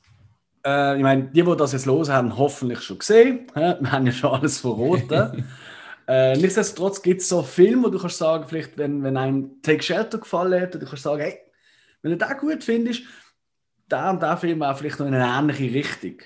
[0.65, 3.47] äh, ich meine, die, die das jetzt los haben, hoffentlich schon gesehen.
[3.55, 3.75] hä?
[3.79, 5.45] Wir haben ja schon alles verraten.
[6.07, 9.81] äh, nichtsdestotrotz gibt es so Filme, wo du kannst sagen, vielleicht, wenn, wenn einem Take
[9.81, 11.39] Shelter gefallen hat, du kannst sagen, hey,
[12.01, 13.03] wenn du den gut findest,
[13.89, 16.17] der und der Film auch vielleicht noch in eine ähnliche Richtung.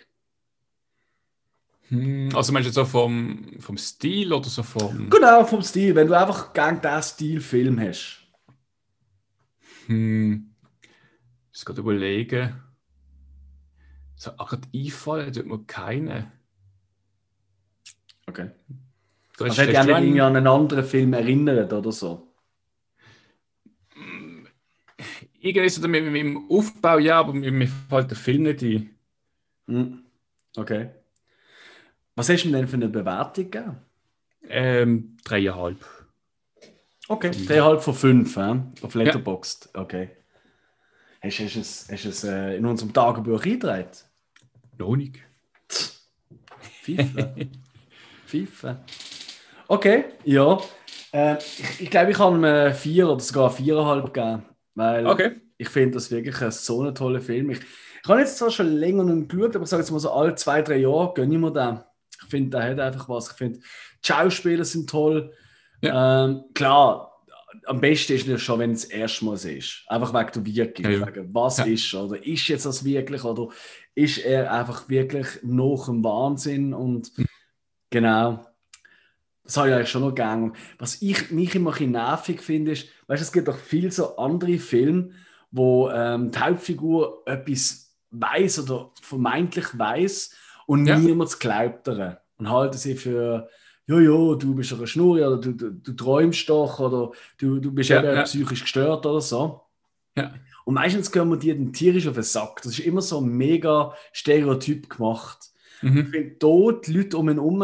[1.89, 5.09] Hm, Also meinst du jetzt so vom, vom Stil oder so vom...
[5.09, 5.95] Genau, vom Stil.
[5.95, 8.21] Wenn du einfach gern diesen Stil Film hast.
[9.87, 12.55] Hm, ich muss gerade überlegen.
[14.15, 16.31] So, gerade einfallen tut mir keine.
[18.25, 18.51] Okay.
[19.37, 22.33] Da Also hätte ich auch nicht an einen anderen Film erinnert oder so.
[25.43, 28.97] irgendwie so mit, mit dem Aufbau, ja, aber mir, mir fällt der Film nicht ein.
[29.67, 30.03] Hm.
[30.55, 30.89] Okay.
[32.15, 33.77] Was hast du denn für eine Bewertung gegeben?
[34.49, 35.77] Ähm, dreieinhalb.
[37.07, 37.29] Okay.
[37.29, 38.59] 3,5 von 5 äh?
[38.85, 39.69] auf Letterboxd.
[39.73, 40.09] Okay.
[41.21, 43.87] Hast, hast du es, hast es äh, in unserem Tagebuch eingetragen?
[44.77, 45.19] Noch nicht.
[46.81, 47.35] Pfeife.
[48.25, 48.77] Pfeife.
[49.67, 50.59] Okay, ja.
[51.13, 54.43] Äh, ich ich glaube, ich kann ihm 4 oder sogar 4,5 geben.
[54.75, 55.41] Weil Okay.
[55.57, 57.51] ich finde das wirklich ein, so ein toller Film.
[57.51, 60.11] Ich, ich habe jetzt zwar schon länger nicht geschaut, aber ich sage jetzt mal so
[60.11, 61.79] alle zwei, drei Jahre gönne ich mir den.
[62.33, 63.29] Ich finde, der hat einfach was.
[63.31, 63.65] Ich finde, die
[64.07, 65.31] Schauspieler sind toll.
[65.83, 67.23] Ähm, klar,
[67.65, 68.89] am besten ist es schon, wenn es
[69.21, 69.83] Mal ist.
[69.87, 70.85] Einfach wegen der Wirkung.
[70.85, 71.25] Ja, ja.
[71.31, 71.65] Was Ja.
[71.65, 73.49] ist oder ist jetzt das wirklich oder
[73.93, 77.25] ist er einfach wirklich noch im Wahnsinn und Hm.
[77.91, 78.45] genau.
[79.43, 80.53] Das habe ich eigentlich schon noch gegangen.
[80.79, 84.15] Was ich mich immer ein nervig finde, ist, weißt du, es gibt auch viele so
[84.15, 85.11] andere Filme,
[85.51, 90.33] wo ähm, die Hauptfigur etwas weiß oder vermeintlich weiß
[90.65, 90.97] und Ja.
[90.97, 92.17] niemand glaubt daran.
[92.37, 93.49] Und halten sie für,
[93.87, 97.59] ja, ja, du bist doch eine Schnur oder du, du, du träumst doch oder du,
[97.59, 98.23] du bist Ja, eben ja.
[98.23, 99.61] psychisch gestört oder so.
[100.15, 100.33] Ja.
[100.65, 102.61] Und meistens können wir dir den tierisch auf den Sack.
[102.63, 105.49] Das ist immer so mega stereotyp gemacht.
[105.81, 106.05] Ich Mhm.
[106.07, 107.61] finde, dort die Leute um ihn herum,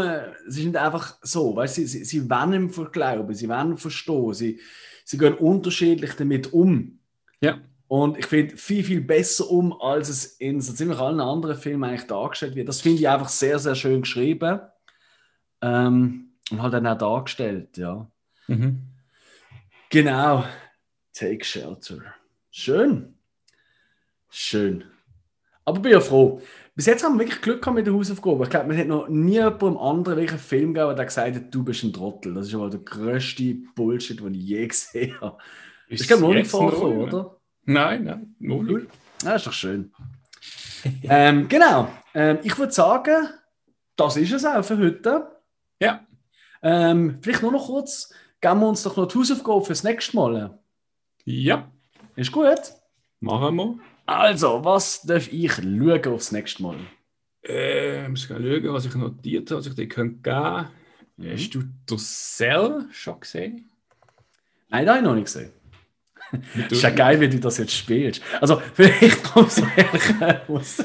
[0.48, 4.60] sie sind einfach so, weißt, sie, sie, sie wollen ihm glauben, sie wollen verstehen, sie,
[5.06, 7.00] sie gehen unterschiedlich damit um.
[7.40, 7.60] Ja.
[7.90, 11.84] Und ich finde, viel, viel besser um, als es in so ziemlich allen anderen Filmen
[11.90, 12.70] eigentlich dargestellt wird.
[12.70, 14.60] Das finde ich einfach sehr, sehr schön geschrieben.
[15.64, 18.08] Ähm, und halt dann auch dargestellt, ja.
[18.46, 18.84] Mhm.
[19.90, 20.46] Genau.
[21.16, 21.98] Take Shelter.
[22.52, 23.16] Schön.
[24.30, 24.84] Schön.
[25.66, 26.44] Aber bin ja froh.
[26.76, 28.44] Bis jetzt haben wir wirklich Glück gehabt mit der Hausaufgabe.
[28.44, 31.64] Ich glaube, man hat noch nie jemandem anderen welchen Film gegeben, der gesagt hat, du
[31.64, 32.36] bist ein Trottel.
[32.36, 35.40] Das ist aber der grösste Bullshit, den ich je gesehen habe.
[35.88, 37.39] Ist Ich glaube noch nicht vorgekommen, oder?
[37.70, 38.88] Nein, nein, nicht.
[39.24, 39.92] Ja, ist doch schön.
[41.04, 41.88] ähm, genau.
[42.16, 43.30] Ähm, ich würde sagen,
[43.96, 45.28] das ist es auch für heute.
[45.80, 46.04] Ja.
[46.64, 48.12] Ähm, vielleicht nur noch kurz,
[48.42, 50.60] geben wir uns doch noch die Hausaufgabe fürs nächste Mal.
[51.26, 51.72] Ja,
[52.16, 52.60] Ist gut?
[53.20, 53.80] machen wir.
[54.08, 56.78] Also, was darf ich schauen aufs nächste Mal?
[57.44, 60.70] Äh, muss ich schauen, was ich notiert habe, was ich dir geben könnte.
[61.18, 61.32] Mhm.
[61.34, 63.70] Hast du das Cell schon gesehen?
[64.70, 65.52] Nein, das habe ich noch nicht gesehen.
[66.70, 68.22] Ist ja geil, wie du das jetzt spielst.
[68.40, 70.84] Also, vielleicht kommt so ehrlich raus.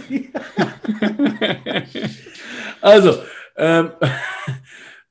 [2.81, 3.23] also,
[3.57, 3.91] ähm,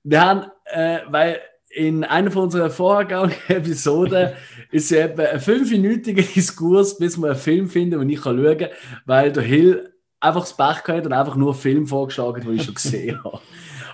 [0.03, 4.33] wir haben, äh, weil in einer von unseren vorhergehenden Episoden
[4.71, 8.69] ist ja etwa ein fünfminütiger Diskurs, bis wir einen Film finden, den ich schauen kann,
[9.05, 12.55] weil der Hill einfach das Pech gehabt und einfach nur einen Film vorgeschlagen hat, den
[12.55, 13.39] ich schon gesehen habe.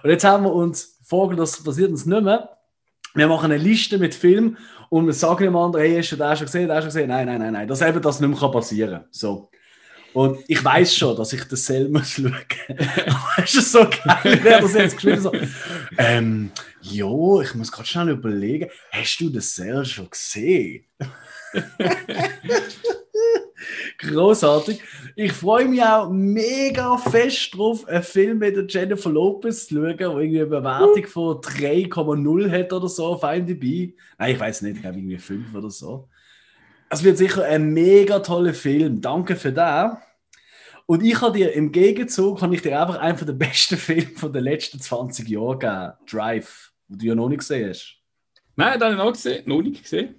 [0.03, 2.49] Und jetzt haben wir uns vorgenommen, das passiert uns nicht mehr.
[3.15, 4.57] Wir machen eine Liste mit Filmen
[4.89, 7.07] und wir sagen dem anderen, hey, hast du den schon gesehen, den schon gesehen?
[7.07, 7.67] Nein, nein, nein, nein.
[7.67, 9.05] Dass eben das nicht mehr passieren kann.
[9.11, 9.49] So.
[10.13, 12.35] Und ich weiß schon, dass ich das selber schauen
[13.37, 13.53] muss.
[13.53, 15.31] ist so geil, wer das jetzt geschrieben so.
[15.97, 20.85] Ähm, jo, ich muss gerade schnell überlegen, hast du das selber schon gesehen?
[23.99, 24.81] Großartig.
[25.17, 29.97] Ich freue mich auch mega fest drauf, einen Film mit der Jennifer Lopez zu schauen,
[29.97, 33.93] der irgendwie eine Bewertung von 3,0 hat oder so auf IMDb.
[34.17, 36.07] Nein, ich weiß nicht, ich glaube irgendwie 5 oder so.
[36.89, 39.01] Es wird sicher ein mega toller Film.
[39.01, 39.97] Danke für das.
[40.85, 44.31] Und ich habe dir im Gegenzug kann ich dir einfach einen der besten Filme von
[44.31, 45.93] den letzten 20 Jahren geben.
[46.09, 47.97] Drive, wo du ja noch nicht gesehen hast.
[48.55, 50.15] Nein, den habe ich noch gesehen, noch nicht gesehen.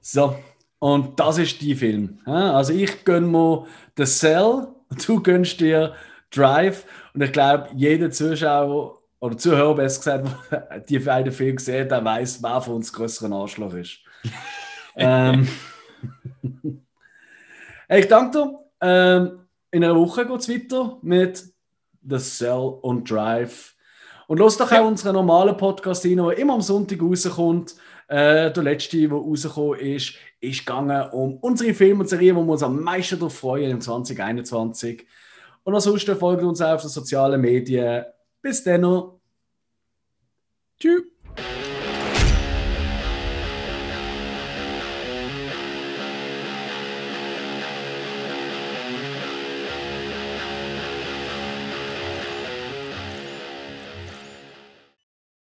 [0.00, 0.36] So,
[0.82, 2.18] und das ist die Film.
[2.24, 3.66] Also ich gönne mir
[3.96, 4.66] The Cell,
[5.06, 5.94] du gönnst dir
[6.32, 12.04] Drive und ich glaube, jeder Zuschauer oder Zuhörer, besser gesagt, die beiden Filme gesehen der
[12.04, 13.98] weiß, wer von uns größeren Arschloch ist.
[14.96, 15.46] ähm,
[17.88, 18.58] ich danke dir.
[18.80, 19.38] Ähm,
[19.70, 21.44] in einer Woche geht es weiter mit
[22.08, 23.76] The Cell und Drive.
[24.26, 24.82] Und los doch ja.
[24.82, 27.76] auch unseren normalen Podcast rein, der immer am Sonntag rauskommt
[28.12, 32.52] äh, der letzte, der rausgekommen ist, ist gegangen um unsere Filme und Serien, wo wir
[32.52, 35.06] uns am meisten darauf freuen im 2021.
[35.64, 38.04] Und ansonsten folgt uns auch auf den sozialen Medien.
[38.42, 39.12] Bis dann.
[40.78, 41.11] Tschüss.